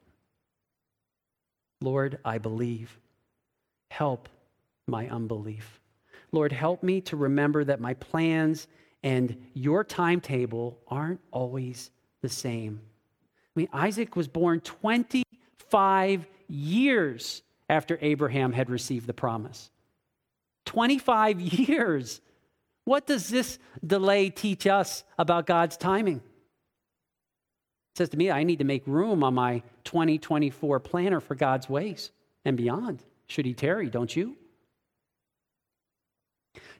Lord, 1.80 2.18
I 2.24 2.38
believe. 2.38 2.98
Help 3.90 4.28
my 4.86 5.08
unbelief. 5.08 5.79
Lord, 6.32 6.52
help 6.52 6.82
me 6.82 7.00
to 7.02 7.16
remember 7.16 7.64
that 7.64 7.80
my 7.80 7.94
plans 7.94 8.68
and 9.02 9.36
your 9.54 9.84
timetable 9.84 10.78
aren't 10.88 11.20
always 11.30 11.90
the 12.22 12.28
same. 12.28 12.80
I 12.84 13.60
mean, 13.60 13.68
Isaac 13.72 14.14
was 14.14 14.28
born 14.28 14.60
25 14.60 16.26
years 16.48 17.42
after 17.68 17.98
Abraham 18.00 18.52
had 18.52 18.70
received 18.70 19.06
the 19.06 19.14
promise. 19.14 19.70
25 20.66 21.40
years. 21.68 22.20
What 22.84 23.06
does 23.06 23.28
this 23.28 23.58
delay 23.84 24.30
teach 24.30 24.66
us 24.66 25.04
about 25.18 25.46
God's 25.46 25.76
timing? 25.76 26.16
It 26.16 27.98
says 27.98 28.08
to 28.10 28.16
me, 28.16 28.30
I 28.30 28.44
need 28.44 28.60
to 28.60 28.64
make 28.64 28.86
room 28.86 29.24
on 29.24 29.34
my 29.34 29.62
2024 29.84 30.80
planner 30.80 31.20
for 31.20 31.34
God's 31.34 31.68
ways 31.68 32.10
and 32.44 32.56
beyond. 32.56 33.02
Should 33.26 33.46
he 33.46 33.54
tarry, 33.54 33.90
don't 33.90 34.14
you? 34.14 34.36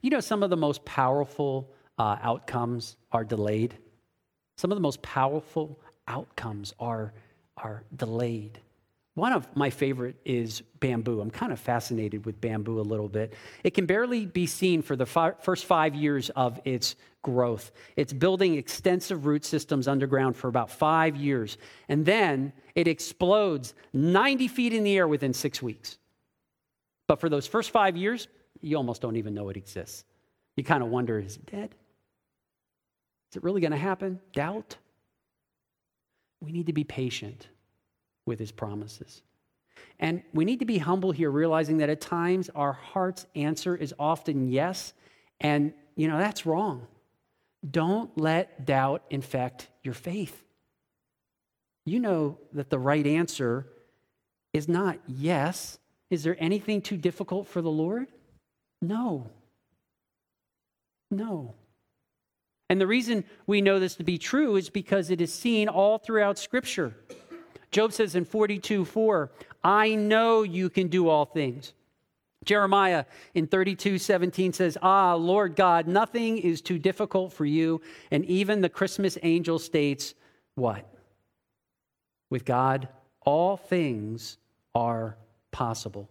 You 0.01 0.11
know, 0.11 0.21
some 0.21 0.43
of 0.43 0.51
the 0.51 0.57
most 0.57 0.85
powerful 0.85 1.71
uh, 1.99 2.17
outcomes 2.23 2.97
are 3.13 3.25
delayed. 3.25 3.77
Some 4.57 4.73
of 4.73 4.77
the 4.77 4.83
most 4.83 5.03
powerful 5.03 5.79
outcomes 6.09 6.75
are, 6.79 7.13
are 7.57 7.85
delayed. 7.95 8.59
One 9.15 9.33
of 9.33 9.55
my 9.57 9.71
favorite 9.71 10.17
is 10.25 10.63
bamboo. 10.79 11.21
I'm 11.21 11.31
kind 11.31 11.53
of 11.53 11.59
fascinated 11.59 12.25
with 12.25 12.41
bamboo 12.41 12.81
a 12.81 12.83
little 12.83 13.09
bit. 13.09 13.35
It 13.65 13.75
can 13.75 13.85
barely 13.85 14.25
be 14.25 14.47
seen 14.47 14.83
for 14.83 14.97
the 14.97 15.05
fi- 15.05 15.33
first 15.41 15.67
five 15.67 15.95
years 15.95 16.31
of 16.31 16.61
its 16.65 16.95
growth. 17.23 17.73
It's 17.97 18.13
building 18.13 18.55
extensive 18.55 19.27
root 19.27 19.45
systems 19.45 19.89
underground 19.89 20.37
for 20.37 20.49
about 20.49 20.71
five 20.71 21.17
years, 21.17 21.59
and 21.89 22.07
then 22.07 22.53
it 22.75 22.89
explodes 22.89 23.75
90 23.93 24.49
feet 24.49 24.73
in 24.73 24.85
the 24.85 24.97
air 24.97 25.09
within 25.09 25.35
six 25.35 25.61
weeks. 25.61 25.99
But 27.09 27.21
for 27.21 27.29
those 27.29 27.47
first 27.47 27.73
five 27.73 27.97
years, 27.97 28.29
you 28.61 28.77
almost 28.77 29.01
don't 29.03 29.16
even 29.16 29.35
know 29.35 29.49
it 29.49 29.57
exists. 29.57 30.05
You 30.57 30.64
kind 30.64 30.83
of 30.83 30.88
wonder 30.90 31.18
is 31.18 31.37
it 31.37 31.46
dead? 31.46 31.75
Is 33.31 33.37
it 33.37 33.44
really 33.44 33.61
going 33.61 33.70
to 33.70 33.79
happen? 33.79 34.20
Doubt? 34.33 34.77
We 36.40 36.53
need 36.53 36.66
to 36.66 36.73
be 36.73 36.85
patient 36.85 37.49
with 38.27 38.38
his 38.38 38.51
promises. 38.51 39.23
And 39.99 40.23
we 40.33 40.44
need 40.44 40.61
to 40.61 40.64
be 40.64 40.79
humble 40.79 41.12
here, 41.12 41.31
realizing 41.31 41.79
that 41.79 41.90
at 41.90 42.01
times 42.01 42.51
our 42.55 42.73
heart's 42.73 43.27
answer 43.35 43.77
is 43.77 43.94
often 43.99 44.51
yes, 44.51 44.92
and 45.40 45.73
you 45.96 46.09
know, 46.09 46.18
that's 46.18 46.46
wrong. 46.46 46.87
Don't 47.68 48.16
let 48.16 48.64
doubt 48.64 49.05
infect 49.11 49.68
your 49.83 49.94
faith. 49.94 50.44
You 51.85 52.01
know 52.01 52.39
that 52.53 52.70
the 52.70 52.78
right 52.78 53.07
answer 53.07 53.66
is 54.53 54.68
not 54.68 54.99
yes. 55.07 55.78
Is 56.09 56.22
there 56.22 56.37
anything 56.39 56.80
too 56.80 56.97
difficult 56.97 57.47
for 57.47 57.61
the 57.61 57.70
Lord? 57.70 58.09
No. 58.81 59.31
No. 61.11 61.55
And 62.68 62.81
the 62.81 62.87
reason 62.87 63.24
we 63.47 63.61
know 63.61 63.81
this 63.81 63.97
to 63.97 64.05
be 64.05 64.16
true 64.16 64.57
is 64.57 64.70
because 64.70 65.11
it 65.11 65.20
is 65.20 65.33
seen 65.33 65.68
all 65.68 65.99
throughout 65.99 66.39
Scripture. 66.39 66.95
Job 67.72 67.93
says 67.93 68.14
in 68.14 68.24
42 68.24 68.85
4, 68.85 69.31
I 69.62 69.95
know 69.95 70.43
you 70.43 70.70
can 70.70 70.89
do 70.89 71.09
all 71.09 71.24
things. 71.24 71.72
Jeremiah 72.45 73.05
in 73.35 73.47
32 73.47 73.99
17 73.99 74.53
says, 74.53 74.78
Ah, 74.81 75.14
Lord 75.14 75.57
God, 75.57 75.87
nothing 75.87 76.39
is 76.39 76.62
too 76.62 76.78
difficult 76.78 77.33
for 77.33 77.45
you. 77.45 77.81
And 78.11 78.24
even 78.24 78.61
the 78.61 78.68
Christmas 78.68 79.18
angel 79.22 79.59
states, 79.59 80.14
What? 80.55 80.87
With 82.31 82.45
God, 82.45 82.89
all 83.22 83.57
things 83.57 84.39
are 84.74 85.16
possible. 85.51 86.09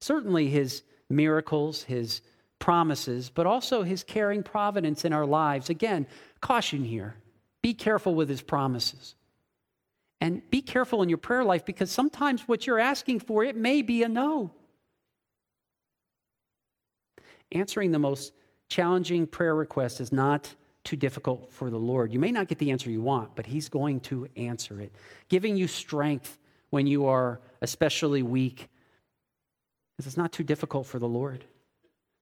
Certainly, 0.00 0.50
his 0.50 0.82
miracles, 1.10 1.82
his 1.82 2.22
promises, 2.58 3.30
but 3.30 3.46
also 3.46 3.82
his 3.82 4.02
caring 4.02 4.42
providence 4.42 5.04
in 5.04 5.12
our 5.12 5.26
lives. 5.26 5.70
Again, 5.70 6.06
caution 6.40 6.84
here 6.84 7.16
be 7.64 7.72
careful 7.72 8.14
with 8.14 8.28
his 8.28 8.42
promises. 8.42 9.14
And 10.20 10.42
be 10.50 10.60
careful 10.60 11.02
in 11.02 11.08
your 11.08 11.16
prayer 11.16 11.42
life 11.44 11.64
because 11.64 11.90
sometimes 11.90 12.42
what 12.42 12.66
you're 12.66 12.78
asking 12.78 13.20
for, 13.20 13.42
it 13.42 13.56
may 13.56 13.80
be 13.80 14.02
a 14.02 14.08
no. 14.08 14.50
Answering 17.52 17.90
the 17.90 17.98
most 17.98 18.34
challenging 18.68 19.26
prayer 19.26 19.54
request 19.54 20.00
is 20.00 20.12
not 20.12 20.54
too 20.84 20.96
difficult 20.96 21.50
for 21.50 21.70
the 21.70 21.78
Lord. 21.78 22.12
You 22.12 22.18
may 22.18 22.32
not 22.32 22.48
get 22.48 22.58
the 22.58 22.70
answer 22.70 22.90
you 22.90 23.00
want, 23.00 23.34
but 23.34 23.46
He's 23.46 23.70
going 23.70 24.00
to 24.00 24.28
answer 24.36 24.80
it, 24.80 24.92
giving 25.30 25.56
you 25.56 25.66
strength 25.66 26.38
when 26.68 26.86
you 26.86 27.06
are 27.06 27.40
especially 27.62 28.22
weak. 28.22 28.68
Because 29.96 30.06
it's 30.06 30.16
not 30.16 30.32
too 30.32 30.44
difficult 30.44 30.86
for 30.86 30.98
the 30.98 31.08
Lord. 31.08 31.44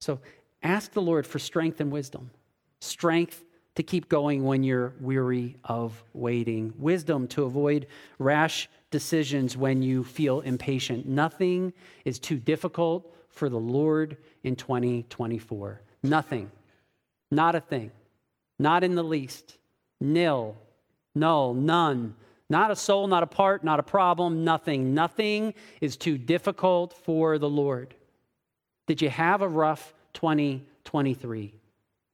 So 0.00 0.20
ask 0.62 0.92
the 0.92 1.02
Lord 1.02 1.26
for 1.26 1.38
strength 1.38 1.80
and 1.80 1.90
wisdom. 1.90 2.30
Strength 2.80 3.44
to 3.74 3.82
keep 3.82 4.08
going 4.08 4.44
when 4.44 4.62
you're 4.62 4.92
weary 5.00 5.56
of 5.64 6.02
waiting, 6.12 6.74
wisdom 6.76 7.26
to 7.28 7.44
avoid 7.44 7.86
rash 8.18 8.68
decisions 8.90 9.56
when 9.56 9.82
you 9.82 10.04
feel 10.04 10.40
impatient. 10.40 11.06
Nothing 11.06 11.72
is 12.04 12.18
too 12.18 12.36
difficult 12.36 13.10
for 13.30 13.48
the 13.48 13.58
Lord 13.58 14.18
in 14.44 14.56
2024. 14.56 15.80
Nothing. 16.02 16.50
Not 17.30 17.54
a 17.54 17.60
thing. 17.60 17.90
Not 18.58 18.84
in 18.84 18.94
the 18.94 19.02
least. 19.02 19.56
Nil. 20.00 20.56
Null. 21.14 21.54
None. 21.54 22.14
Not 22.52 22.70
a 22.70 22.76
soul, 22.76 23.06
not 23.06 23.22
a 23.22 23.26
part, 23.26 23.64
not 23.64 23.80
a 23.80 23.82
problem, 23.82 24.44
nothing. 24.44 24.92
Nothing 24.92 25.54
is 25.80 25.96
too 25.96 26.18
difficult 26.18 26.92
for 26.92 27.38
the 27.38 27.48
Lord. 27.48 27.94
Did 28.86 29.00
you 29.00 29.08
have 29.08 29.40
a 29.40 29.48
rough 29.48 29.94
2023? 30.12 31.54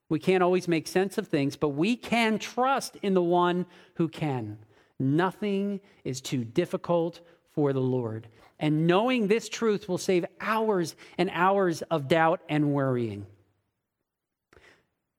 We 0.09 0.19
can't 0.21 0.45
always 0.45 0.69
make 0.69 0.87
sense 0.87 1.19
of 1.19 1.27
things, 1.27 1.57
but 1.57 1.71
we 1.71 1.97
can 1.97 2.39
trust 2.39 2.95
in 3.03 3.15
the 3.15 3.23
one 3.23 3.67
who 3.95 4.07
can. 4.07 4.59
Nothing 5.01 5.81
is 6.05 6.21
too 6.21 6.45
difficult 6.45 7.19
for 7.51 7.73
the 7.73 7.81
Lord. 7.81 8.29
And 8.61 8.87
knowing 8.87 9.27
this 9.27 9.49
truth 9.49 9.89
will 9.89 9.99
save 9.99 10.25
hours 10.41 10.95
and 11.19 11.31
hours 11.33 11.83
of 11.91 12.07
doubt 12.07 12.43
and 12.49 12.73
worrying. 12.73 13.27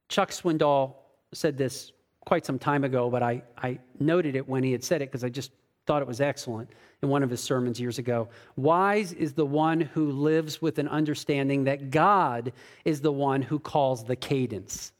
Chuck 0.08 0.30
Swindoll 0.30 0.94
said 1.34 1.58
this 1.58 1.92
quite 2.26 2.44
some 2.44 2.58
time 2.58 2.84
ago, 2.84 3.10
but 3.10 3.22
I, 3.22 3.42
I 3.56 3.78
noted 3.98 4.36
it 4.36 4.48
when 4.48 4.62
he 4.62 4.72
had 4.72 4.84
said 4.84 5.02
it 5.02 5.10
because 5.10 5.24
I 5.24 5.28
just 5.28 5.52
thought 5.86 6.02
it 6.02 6.08
was 6.08 6.20
excellent 6.20 6.70
in 7.02 7.08
one 7.08 7.22
of 7.22 7.30
his 7.30 7.40
sermons 7.40 7.80
years 7.80 7.98
ago. 7.98 8.28
Wise 8.56 9.12
is 9.12 9.32
the 9.32 9.46
one 9.46 9.80
who 9.80 10.12
lives 10.12 10.60
with 10.60 10.78
an 10.78 10.88
understanding 10.88 11.64
that 11.64 11.90
God 11.90 12.52
is 12.84 13.00
the 13.00 13.12
one 13.12 13.42
who 13.42 13.58
calls 13.58 14.04
the 14.04 14.16
cadence. 14.16 14.92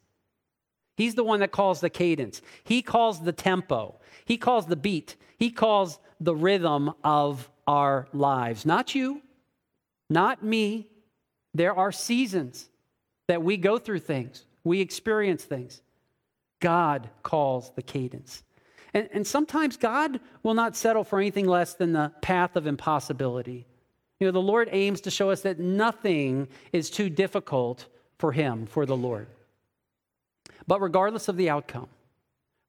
He's 0.97 1.15
the 1.15 1.23
one 1.23 1.39
that 1.39 1.51
calls 1.51 1.79
the 1.79 1.89
cadence. 1.89 2.41
He 2.63 2.81
calls 2.81 3.21
the 3.21 3.31
tempo. 3.31 3.99
He 4.25 4.37
calls 4.37 4.65
the 4.65 4.75
beat. 4.75 5.15
He 5.37 5.49
calls 5.49 5.99
the 6.19 6.35
rhythm 6.35 6.93
of 7.03 7.49
our 7.67 8.07
lives. 8.13 8.65
Not 8.65 8.93
you, 8.93 9.21
not 10.09 10.43
me. 10.43 10.87
There 11.53 11.73
are 11.73 11.91
seasons 11.91 12.69
that 13.27 13.41
we 13.41 13.57
go 13.57 13.77
through 13.77 13.99
things, 13.99 14.45
we 14.63 14.81
experience 14.81 15.43
things. 15.43 15.81
God 16.61 17.09
calls 17.23 17.71
the 17.75 17.81
cadence. 17.81 18.43
And, 18.93 19.09
and 19.11 19.27
sometimes 19.27 19.75
God 19.75 20.19
will 20.43 20.53
not 20.53 20.77
settle 20.77 21.03
for 21.03 21.19
anything 21.19 21.47
less 21.47 21.73
than 21.73 21.91
the 21.91 22.11
path 22.21 22.55
of 22.55 22.67
impossibility. 22.67 23.65
You 24.19 24.27
know, 24.27 24.31
the 24.31 24.41
Lord 24.41 24.69
aims 24.71 25.01
to 25.01 25.11
show 25.11 25.31
us 25.31 25.41
that 25.41 25.59
nothing 25.59 26.47
is 26.71 26.89
too 26.89 27.09
difficult 27.09 27.87
for 28.19 28.31
Him, 28.31 28.65
for 28.65 28.85
the 28.85 28.95
Lord. 28.95 29.27
But 30.67 30.81
regardless 30.81 31.27
of 31.27 31.37
the 31.37 31.49
outcome, 31.49 31.87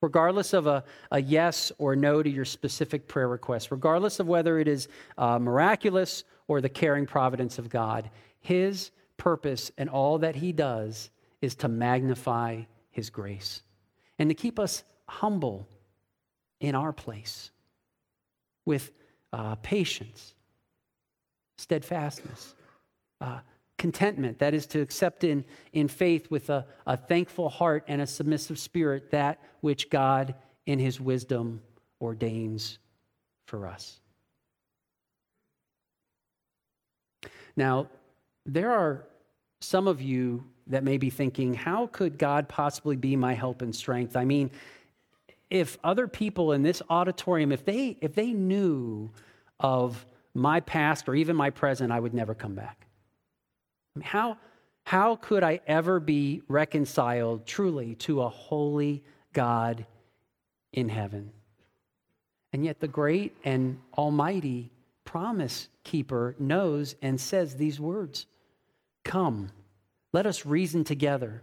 regardless 0.00 0.54
of 0.54 0.66
a, 0.66 0.84
a 1.10 1.20
yes 1.20 1.70
or 1.78 1.94
no 1.94 2.22
to 2.22 2.30
your 2.30 2.44
specific 2.44 3.06
prayer 3.06 3.28
request, 3.28 3.70
regardless 3.70 4.18
of 4.18 4.26
whether 4.26 4.58
it 4.58 4.66
is 4.68 4.88
uh, 5.18 5.38
miraculous 5.38 6.24
or 6.48 6.60
the 6.60 6.68
caring 6.68 7.06
providence 7.06 7.58
of 7.58 7.68
God, 7.68 8.10
His 8.40 8.90
purpose 9.18 9.70
and 9.76 9.90
all 9.90 10.18
that 10.18 10.36
He 10.36 10.52
does 10.52 11.10
is 11.42 11.54
to 11.56 11.68
magnify 11.68 12.62
His 12.90 13.10
grace 13.10 13.62
and 14.22 14.30
to 14.30 14.36
keep 14.36 14.60
us 14.60 14.84
humble 15.08 15.66
in 16.60 16.76
our 16.76 16.92
place 16.92 17.50
with 18.64 18.92
uh, 19.32 19.56
patience, 19.56 20.34
steadfastness, 21.58 22.54
uh, 23.20 23.40
contentment, 23.78 24.38
that 24.38 24.54
is 24.54 24.64
to 24.64 24.80
accept 24.80 25.24
in, 25.24 25.44
in 25.72 25.88
faith 25.88 26.30
with 26.30 26.50
a, 26.50 26.64
a 26.86 26.96
thankful 26.96 27.48
heart 27.48 27.82
and 27.88 28.00
a 28.00 28.06
submissive 28.06 28.60
spirit 28.60 29.10
that 29.10 29.40
which 29.60 29.90
God 29.90 30.36
in 30.66 30.78
his 30.78 31.00
wisdom 31.00 31.60
ordains 32.00 32.78
for 33.46 33.66
us. 33.66 33.98
Now, 37.56 37.88
there 38.46 38.70
are 38.70 39.04
some 39.62 39.88
of 39.88 40.00
you 40.00 40.44
that 40.66 40.84
may 40.84 40.96
be 40.98 41.10
thinking, 41.10 41.54
how 41.54 41.86
could 41.88 42.18
God 42.18 42.48
possibly 42.48 42.96
be 42.96 43.16
my 43.16 43.34
help 43.34 43.62
and 43.62 43.74
strength? 43.74 44.16
I 44.16 44.24
mean, 44.24 44.50
if 45.50 45.78
other 45.84 46.08
people 46.08 46.52
in 46.52 46.62
this 46.62 46.82
auditorium, 46.88 47.52
if 47.52 47.64
they, 47.64 47.96
if 48.00 48.14
they 48.14 48.32
knew 48.32 49.10
of 49.60 50.06
my 50.34 50.60
past 50.60 51.08
or 51.08 51.14
even 51.14 51.36
my 51.36 51.50
present, 51.50 51.92
I 51.92 52.00
would 52.00 52.14
never 52.14 52.34
come 52.34 52.54
back. 52.54 52.86
I 53.94 53.98
mean, 53.98 54.04
how, 54.04 54.38
how 54.84 55.16
could 55.16 55.42
I 55.42 55.60
ever 55.66 56.00
be 56.00 56.42
reconciled 56.48 57.46
truly 57.46 57.94
to 57.96 58.22
a 58.22 58.28
holy 58.28 59.02
God 59.32 59.84
in 60.72 60.88
heaven? 60.88 61.32
And 62.52 62.64
yet, 62.64 62.80
the 62.80 62.88
great 62.88 63.36
and 63.44 63.78
almighty 63.96 64.70
promise 65.04 65.68
keeper 65.84 66.34
knows 66.38 66.94
and 67.02 67.20
says 67.20 67.56
these 67.56 67.80
words 67.80 68.26
Come, 69.04 69.50
let 70.12 70.26
us 70.26 70.46
reason 70.46 70.84
together. 70.84 71.42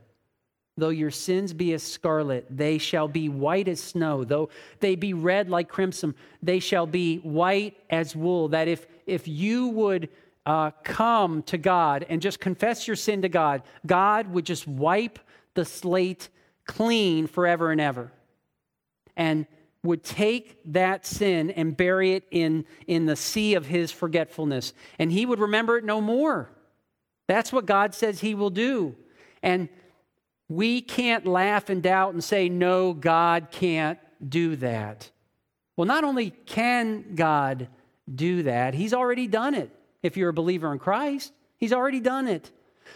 Though 0.78 0.90
your 0.90 1.12
sins 1.12 1.54
be 1.54 1.74
as 1.74 1.84
scarlet, 1.84 2.46
they 2.50 2.78
shall 2.78 3.08
be 3.10 3.28
white 3.28 3.68
as 3.68 3.82
snow. 3.82 4.24
Though 4.24 4.50
they 4.80 4.96
be 4.96 5.14
red 5.14 5.50
like 5.50 5.68
crimson, 5.68 6.16
they 6.42 6.60
shall 6.60 6.86
be 6.86 7.18
white 7.18 7.76
as 7.90 8.16
wool. 8.16 8.50
That 8.50 8.70
if, 8.70 8.88
if 9.06 9.28
you 9.28 9.68
would 9.68 10.10
uh, 10.46 10.72
come 10.84 11.44
to 11.44 11.58
God 11.58 12.06
and 12.08 12.22
just 12.22 12.40
confess 12.40 12.88
your 12.88 12.96
sin 12.96 13.24
to 13.24 13.30
God, 13.30 13.64
God 13.86 14.28
would 14.28 14.46
just 14.46 14.68
wipe 14.68 15.20
the 15.54 15.66
slate 15.66 16.30
clean 16.66 17.28
forever 17.28 17.72
and 17.72 17.82
ever. 17.82 18.12
And 19.18 19.48
would 19.84 20.04
take 20.04 20.60
that 20.66 21.06
sin 21.06 21.52
and 21.52 21.76
bury 21.76 22.14
it 22.14 22.24
in, 22.32 22.66
in 22.88 23.06
the 23.06 23.16
sea 23.16 23.56
of 23.56 23.66
his 23.66 23.92
forgetfulness. 23.92 24.74
And 24.98 25.12
he 25.12 25.26
would 25.26 25.40
remember 25.40 25.78
it 25.78 25.84
no 25.84 26.02
more. 26.02 26.50
That's 27.30 27.54
what 27.54 27.68
God 27.68 27.94
says 27.94 28.20
he 28.20 28.34
will 28.34 28.50
do. 28.50 28.96
And 29.44 29.70
we 30.50 30.82
can't 30.82 31.28
laugh 31.28 31.70
and 31.70 31.84
doubt 31.84 32.14
and 32.14 32.24
say, 32.24 32.50
no, 32.50 32.92
God 32.92 33.50
can't 33.52 34.00
do 34.28 34.56
that. 34.56 35.12
Well, 35.78 35.86
not 35.86 36.04
only 36.04 36.32
can 36.32 37.14
God 37.14 37.68
do 38.14 38.42
that, 38.44 38.74
He's 38.74 38.96
already 38.96 39.28
done 39.28 39.54
it. 39.54 39.70
If 40.02 40.18
you're 40.18 40.30
a 40.30 40.34
believer 40.34 40.74
in 40.74 40.80
Christ, 40.80 41.32
He's 41.58 41.72
already 41.72 42.00
done 42.00 42.28
it. 42.28 42.52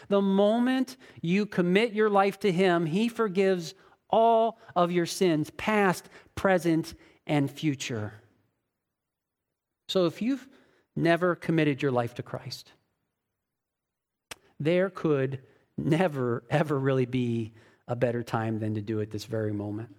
The 0.09 0.21
moment 0.21 0.97
you 1.21 1.45
commit 1.45 1.93
your 1.93 2.09
life 2.09 2.39
to 2.39 2.51
Him, 2.51 2.87
He 2.87 3.09
forgives 3.09 3.75
all 4.09 4.57
of 4.75 4.91
your 4.91 5.05
sins, 5.05 5.51
past, 5.51 6.09
present, 6.33 6.95
and 7.27 7.51
future. 7.51 8.15
So 9.87 10.07
if 10.07 10.23
you've 10.23 10.47
never 10.95 11.35
committed 11.35 11.83
your 11.83 11.91
life 11.91 12.15
to 12.15 12.23
Christ, 12.23 12.71
there 14.59 14.89
could 14.89 15.39
never, 15.77 16.43
ever 16.49 16.77
really 16.77 17.05
be 17.05 17.53
a 17.87 17.95
better 17.95 18.23
time 18.23 18.59
than 18.59 18.75
to 18.75 18.81
do 18.81 18.99
it 18.99 19.11
this 19.11 19.25
very 19.25 19.53
moment. 19.53 19.95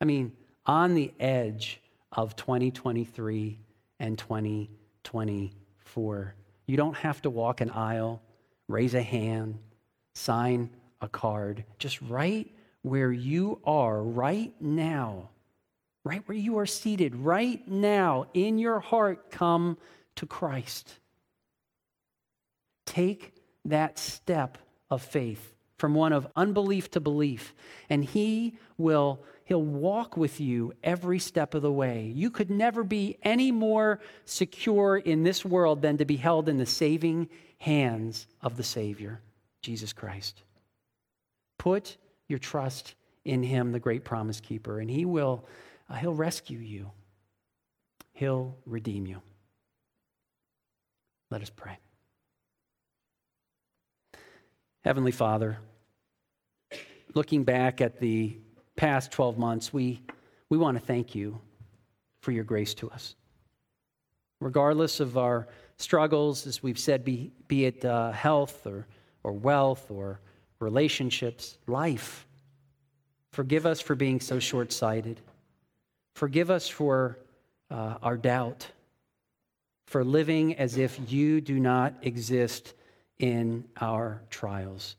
I 0.00 0.04
mean, 0.04 0.32
on 0.66 0.94
the 0.94 1.12
edge 1.18 1.80
of 2.12 2.36
2023 2.36 3.58
and 4.00 4.18
2024. 4.18 6.34
You 6.66 6.76
don't 6.76 6.96
have 6.96 7.22
to 7.22 7.30
walk 7.30 7.60
an 7.60 7.70
aisle, 7.70 8.20
raise 8.68 8.94
a 8.94 9.02
hand, 9.02 9.58
sign 10.14 10.70
a 11.00 11.08
card. 11.08 11.64
Just 11.78 12.00
right 12.02 12.50
where 12.82 13.12
you 13.12 13.60
are 13.64 14.02
right 14.02 14.52
now, 14.60 15.30
right 16.04 16.22
where 16.26 16.36
you 16.36 16.58
are 16.58 16.66
seated 16.66 17.16
right 17.16 17.66
now 17.66 18.26
in 18.34 18.58
your 18.58 18.80
heart, 18.80 19.30
come 19.30 19.78
to 20.16 20.26
Christ. 20.26 20.92
Take 22.86 23.34
that 23.68 23.98
step 23.98 24.58
of 24.90 25.02
faith 25.02 25.54
from 25.76 25.94
one 25.94 26.12
of 26.12 26.26
unbelief 26.34 26.90
to 26.90 27.00
belief, 27.00 27.54
and 27.88 28.04
He 28.04 28.58
will 28.76 29.22
He'll 29.44 29.62
walk 29.62 30.18
with 30.18 30.40
you 30.40 30.74
every 30.84 31.18
step 31.18 31.54
of 31.54 31.62
the 31.62 31.72
way. 31.72 32.12
You 32.14 32.30
could 32.30 32.50
never 32.50 32.84
be 32.84 33.16
any 33.22 33.50
more 33.50 33.98
secure 34.26 34.98
in 34.98 35.22
this 35.22 35.42
world 35.42 35.80
than 35.80 35.96
to 35.98 36.04
be 36.04 36.16
held 36.16 36.50
in 36.50 36.58
the 36.58 36.66
saving 36.66 37.30
hands 37.56 38.26
of 38.42 38.58
the 38.58 38.62
Savior, 38.62 39.22
Jesus 39.62 39.94
Christ. 39.94 40.42
Put 41.56 41.96
your 42.28 42.38
trust 42.38 42.94
in 43.24 43.42
Him, 43.42 43.72
the 43.72 43.80
great 43.80 44.04
promise 44.04 44.38
keeper, 44.38 44.80
and 44.80 44.90
He 44.90 45.06
will 45.06 45.46
uh, 45.88 45.94
He'll 45.94 46.12
rescue 46.14 46.58
you. 46.58 46.90
He'll 48.12 48.54
redeem 48.66 49.06
you. 49.06 49.22
Let 51.30 51.40
us 51.40 51.50
pray. 51.50 51.78
Heavenly 54.88 55.12
Father, 55.12 55.58
looking 57.12 57.44
back 57.44 57.82
at 57.82 58.00
the 58.00 58.38
past 58.74 59.12
12 59.12 59.36
months, 59.36 59.70
we, 59.70 60.00
we 60.48 60.56
want 60.56 60.78
to 60.78 60.82
thank 60.82 61.14
you 61.14 61.38
for 62.22 62.32
your 62.32 62.42
grace 62.42 62.72
to 62.72 62.90
us. 62.90 63.14
Regardless 64.40 64.98
of 64.98 65.18
our 65.18 65.46
struggles, 65.76 66.46
as 66.46 66.62
we've 66.62 66.78
said, 66.78 67.04
be, 67.04 67.30
be 67.48 67.66
it 67.66 67.84
uh, 67.84 68.12
health 68.12 68.66
or, 68.66 68.86
or 69.24 69.32
wealth 69.32 69.90
or 69.90 70.20
relationships, 70.58 71.58
life, 71.66 72.26
forgive 73.30 73.66
us 73.66 73.82
for 73.82 73.94
being 73.94 74.20
so 74.20 74.38
short 74.38 74.72
sighted. 74.72 75.20
Forgive 76.14 76.50
us 76.50 76.66
for 76.66 77.18
uh, 77.70 77.96
our 78.02 78.16
doubt, 78.16 78.66
for 79.86 80.02
living 80.02 80.56
as 80.56 80.78
if 80.78 80.98
you 81.12 81.42
do 81.42 81.60
not 81.60 81.92
exist 82.00 82.72
in 83.18 83.64
our 83.80 84.22
trials. 84.30 84.96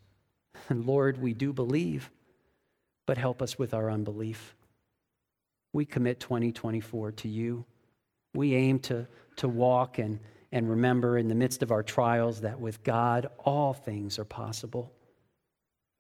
And 0.70 0.86
Lord, 0.88 1.22
we 1.22 1.34
do 1.34 1.54
believe, 1.54 2.12
but 3.06 3.18
help 3.18 3.42
us 3.42 3.58
with 3.58 3.74
our 3.74 3.90
unbelief. 3.90 4.56
We 5.74 5.86
commit 5.86 6.20
2024 6.20 7.12
to 7.14 7.28
you. 7.28 7.66
We 8.34 8.56
aim 8.56 8.80
to, 8.80 9.08
to 9.38 9.48
walk 9.48 10.00
and, 10.00 10.20
and 10.52 10.70
remember 10.70 11.18
in 11.18 11.28
the 11.28 11.36
midst 11.36 11.64
of 11.64 11.72
our 11.72 11.84
trials 11.84 12.42
that 12.42 12.60
with 12.60 12.84
God, 12.84 13.30
all 13.40 13.74
things 13.74 14.20
are 14.20 14.26
possible. 14.26 14.92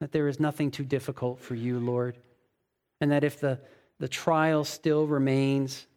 That 0.01 0.11
there 0.11 0.27
is 0.27 0.39
nothing 0.39 0.71
too 0.71 0.85
difficult 0.85 1.39
for 1.39 1.55
you, 1.55 1.79
Lord. 1.79 2.17
And 3.01 3.11
that 3.11 3.23
if 3.23 3.39
the, 3.39 3.59
the 3.99 4.07
trial 4.07 4.63
still 4.63 5.07
remains, 5.07 5.87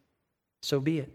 so 0.63 0.81
be 0.81 0.99
it. 0.99 1.13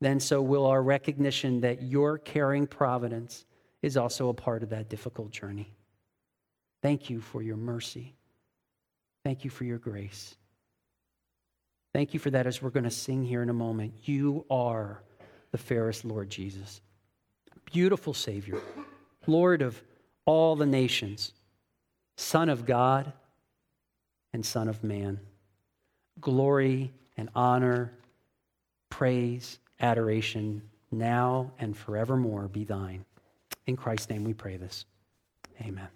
Then 0.00 0.20
so 0.20 0.42
will 0.42 0.66
our 0.66 0.82
recognition 0.82 1.60
that 1.60 1.82
your 1.82 2.18
caring 2.18 2.66
providence 2.66 3.44
is 3.86 3.96
also 3.96 4.28
a 4.28 4.34
part 4.34 4.64
of 4.64 4.70
that 4.70 4.88
difficult 4.88 5.30
journey. 5.30 5.72
Thank 6.82 7.08
you 7.08 7.20
for 7.20 7.40
your 7.40 7.56
mercy. 7.56 8.16
Thank 9.22 9.44
you 9.44 9.50
for 9.50 9.62
your 9.62 9.78
grace. 9.78 10.34
Thank 11.94 12.12
you 12.12 12.18
for 12.18 12.30
that 12.30 12.48
as 12.48 12.60
we're 12.60 12.70
going 12.70 12.84
to 12.84 12.90
sing 12.90 13.22
here 13.22 13.44
in 13.44 13.48
a 13.48 13.54
moment. 13.54 13.94
You 14.02 14.44
are 14.50 15.00
the 15.52 15.58
fairest 15.58 16.04
Lord 16.04 16.28
Jesus. 16.28 16.80
Beautiful 17.64 18.12
Savior, 18.12 18.58
Lord 19.28 19.62
of 19.62 19.80
all 20.24 20.56
the 20.56 20.66
nations, 20.66 21.32
Son 22.16 22.48
of 22.48 22.66
God 22.66 23.12
and 24.32 24.44
Son 24.44 24.68
of 24.68 24.82
man. 24.82 25.20
Glory 26.20 26.92
and 27.16 27.28
honor, 27.36 27.92
praise, 28.90 29.60
adoration, 29.78 30.62
now 30.90 31.52
and 31.60 31.76
forevermore 31.76 32.48
be 32.48 32.64
thine. 32.64 33.04
In 33.66 33.76
Christ's 33.76 34.10
name 34.10 34.24
we 34.24 34.34
pray 34.34 34.56
this. 34.56 34.84
Amen. 35.60 35.88